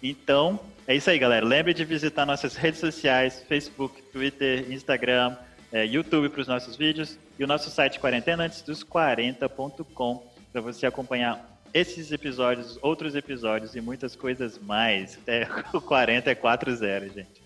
Então, 0.01 0.59
é 0.87 0.95
isso 0.95 1.09
aí, 1.09 1.19
galera. 1.19 1.45
Lembre 1.45 1.73
de 1.73 1.83
visitar 1.83 2.25
nossas 2.25 2.55
redes 2.55 2.79
sociais, 2.79 3.43
Facebook, 3.47 4.01
Twitter, 4.13 4.71
Instagram, 4.71 5.35
é, 5.71 5.85
YouTube 5.85 6.29
para 6.29 6.41
os 6.41 6.47
nossos 6.47 6.75
vídeos 6.75 7.17
e 7.37 7.43
o 7.43 7.47
nosso 7.47 7.69
site 7.69 7.99
quarenteanantesdos40.com 7.99 10.27
para 10.51 10.61
você 10.61 10.85
acompanhar 10.85 11.47
esses 11.73 12.11
episódios, 12.11 12.77
outros 12.81 13.15
episódios 13.15 13.75
e 13.75 13.81
muitas 13.81 14.15
coisas 14.15 14.57
mais. 14.57 15.19
É, 15.27 15.47
o 15.73 15.79
40 15.79 16.31
é 16.31 16.35
4-0, 16.35 17.13
gente. 17.13 17.38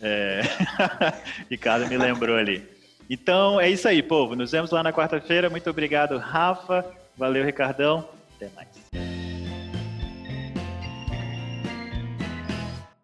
É... 0.00 0.42
Ricardo 1.50 1.86
me 1.88 1.96
lembrou 1.96 2.36
ali. 2.36 2.62
Então, 3.08 3.60
é 3.60 3.68
isso 3.70 3.86
aí, 3.86 4.02
povo. 4.02 4.34
Nos 4.34 4.50
vemos 4.52 4.70
lá 4.70 4.82
na 4.82 4.92
quarta-feira. 4.92 5.48
Muito 5.48 5.70
obrigado, 5.70 6.18
Rafa. 6.18 6.84
Valeu, 7.16 7.44
Ricardão. 7.44 8.08
Até 8.36 8.50
mais. 8.54 8.68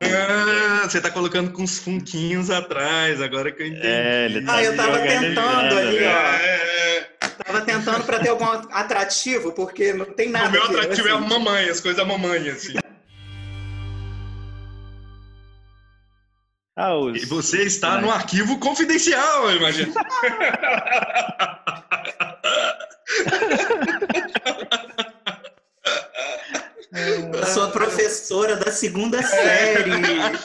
Ah, 0.04 0.82
você 0.88 1.00
tá 1.00 1.10
colocando 1.10 1.52
com 1.52 1.62
uns 1.62 1.78
funquinhos 1.78 2.50
atrás, 2.50 3.20
agora 3.22 3.52
que 3.52 3.62
eu 3.62 3.66
entendi. 3.68 3.86
É, 3.86 4.24
ele 4.26 4.42
tá 4.44 4.54
Ah, 4.56 4.62
eu 4.64 4.76
tava 4.76 4.98
tentando 4.98 5.78
ali, 5.78 6.00
né? 6.00 6.06
ó. 6.08 6.34
É, 6.34 7.08
Tava 7.44 7.60
tentando 7.62 8.04
pra 8.04 8.18
ter 8.18 8.28
algum 8.28 8.44
atrativo, 8.44 9.52
porque 9.52 9.92
não 9.92 10.06
tem 10.06 10.28
nada. 10.28 10.48
o 10.48 10.52
meu 10.52 10.62
aqui, 10.64 10.74
atrativo 10.76 11.08
é 11.08 11.12
a 11.12 11.18
assim. 11.18 11.28
mamãe, 11.28 11.68
as 11.68 11.80
coisas 11.80 11.96
da 11.96 12.04
mamãe, 12.04 12.48
assim. 12.48 12.74
Ah, 16.76 16.94
os... 16.94 17.22
E 17.22 17.26
você 17.26 17.64
está 17.64 18.00
no 18.00 18.10
arquivo 18.10 18.58
confidencial, 18.58 19.50
eu 19.50 19.56
imagino. 19.58 19.92
A 27.42 27.46
sua 27.46 27.70
professora 27.70 28.56
da 28.56 28.70
segunda 28.70 29.22
série. 29.22 29.90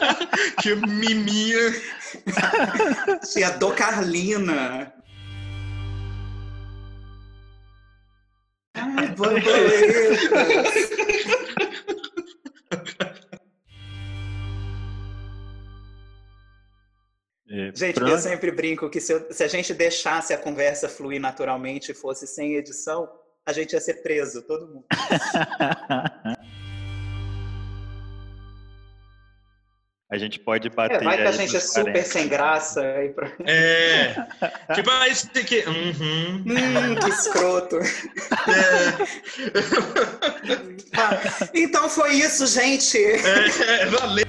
que 0.62 0.76
miminha. 0.76 1.74
Tia 3.32 3.52
Do 3.52 3.72
Carlina. 3.72 4.94
Ai, 8.76 9.08
borboletas. 9.10 10.97
Gente, 17.78 17.96
pronto. 17.96 18.12
eu 18.12 18.18
sempre 18.18 18.50
brinco 18.52 18.90
que 18.90 19.00
se, 19.00 19.14
eu- 19.14 19.28
se 19.32 19.44
a 19.44 19.48
gente 19.48 19.72
deixasse 19.74 20.34
a 20.34 20.38
conversa 20.38 20.90
fluir 20.90 21.22
naturalmente 21.22 21.92
e 21.92 21.96
fosse 21.96 22.26
sem 22.26 22.56
edição, 22.56 23.08
a 23.46 23.54
gente 23.54 23.74
ia 23.74 23.80
ser 23.80 24.02
preso, 24.02 24.42
todo 24.42 24.68
mundo. 24.68 24.86
A 30.10 30.18
gente 30.18 30.40
pode 30.40 30.70
bater. 30.70 31.02
É, 31.02 31.04
vai 31.04 31.18
que 31.18 31.24
a 31.24 31.28
aí 31.28 31.34
gente 31.34 31.58
é 31.58 31.60
super 31.60 31.84
40. 31.92 32.04
sem 32.06 32.28
graça. 32.30 33.04
E 33.04 33.10
pro- 33.10 33.30
É. 33.46 34.16
Tipo, 34.74 34.90
ah, 34.90 35.06
esse 35.10 35.28
aqui. 35.38 35.66
Uhum. 35.68 36.44
Hum, 36.48 36.96
que 36.96 37.10
escroto. 37.10 37.78
Tá. 40.94 41.20
Então 41.54 41.90
foi 41.90 42.14
isso, 42.14 42.48
gente. 42.48 42.98
É, 42.98 43.86
valeu. 43.88 44.27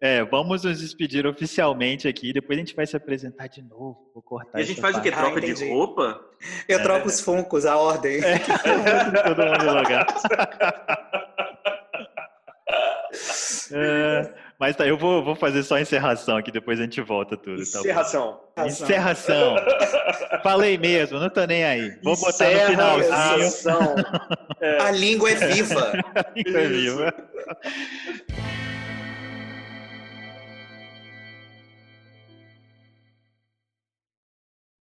É, 0.00 0.24
vamos 0.24 0.62
nos 0.62 0.80
despedir 0.80 1.26
oficialmente 1.26 2.06
aqui. 2.06 2.32
Depois 2.32 2.56
a 2.56 2.60
gente 2.60 2.74
vai 2.74 2.86
se 2.86 2.96
apresentar 2.96 3.48
de 3.48 3.62
novo. 3.62 4.10
Vou 4.14 4.22
cortar 4.22 4.58
E 4.58 4.62
a 4.62 4.64
gente 4.64 4.80
faz 4.80 4.96
o 4.96 5.00
quê? 5.00 5.10
parte. 5.10 5.24
Troca 5.24 5.40
de 5.40 5.50
entendi. 5.50 5.70
roupa? 5.70 6.20
Eu 6.68 6.82
troco 6.82 7.08
os 7.08 7.20
funcos, 7.20 7.66
a 7.66 7.76
ordem. 7.76 8.20
Todo 9.26 9.44
mundo 9.44 9.76
lugar. 9.76 10.06
É, 13.70 14.32
mas 14.58 14.76
tá, 14.76 14.86
eu 14.86 14.96
vou, 14.96 15.22
vou 15.22 15.34
fazer 15.34 15.62
só 15.62 15.76
a 15.76 15.80
encerração 15.80 16.36
aqui, 16.36 16.50
depois 16.50 16.80
a 16.80 16.84
gente 16.84 17.00
volta 17.00 17.36
tudo. 17.36 17.56
Tá? 17.56 17.62
Encerração. 17.80 18.40
Encerração. 18.64 19.56
Falei 20.42 20.78
mesmo, 20.78 21.18
não 21.18 21.28
tô 21.28 21.44
nem 21.44 21.64
aí. 21.64 21.98
Vou 22.02 22.16
botar 22.16 22.50
no 22.50 22.60
finalzinho. 22.66 23.72
a. 23.74 24.38
É. 24.60 24.82
A 24.82 24.90
língua 24.90 25.30
é 25.30 25.34
viva. 25.36 25.92
Foi 26.50 26.66
vivo. 26.66 27.00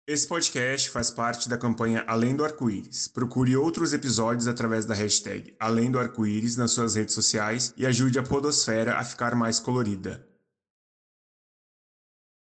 Esse 0.10 0.26
podcast 0.26 0.90
faz 0.90 1.12
parte 1.12 1.48
da 1.48 1.56
campanha 1.56 2.04
Além 2.08 2.36
do 2.36 2.44
Arco-Íris. 2.44 3.08
Procure 3.08 3.56
outros 3.56 3.94
episódios 3.94 4.48
através 4.48 4.84
da 4.84 4.96
hashtag 4.96 5.54
Além 5.60 5.92
do 5.92 6.00
Arco-Íris 6.00 6.58
nas 6.58 6.72
suas 6.72 6.96
redes 6.96 7.14
sociais 7.14 7.72
e 7.78 7.86
ajude 7.86 8.18
a 8.18 8.24
podosfera 8.24 8.98
a 8.98 9.04
ficar 9.04 9.36
mais 9.36 9.60
colorida. 9.60 10.28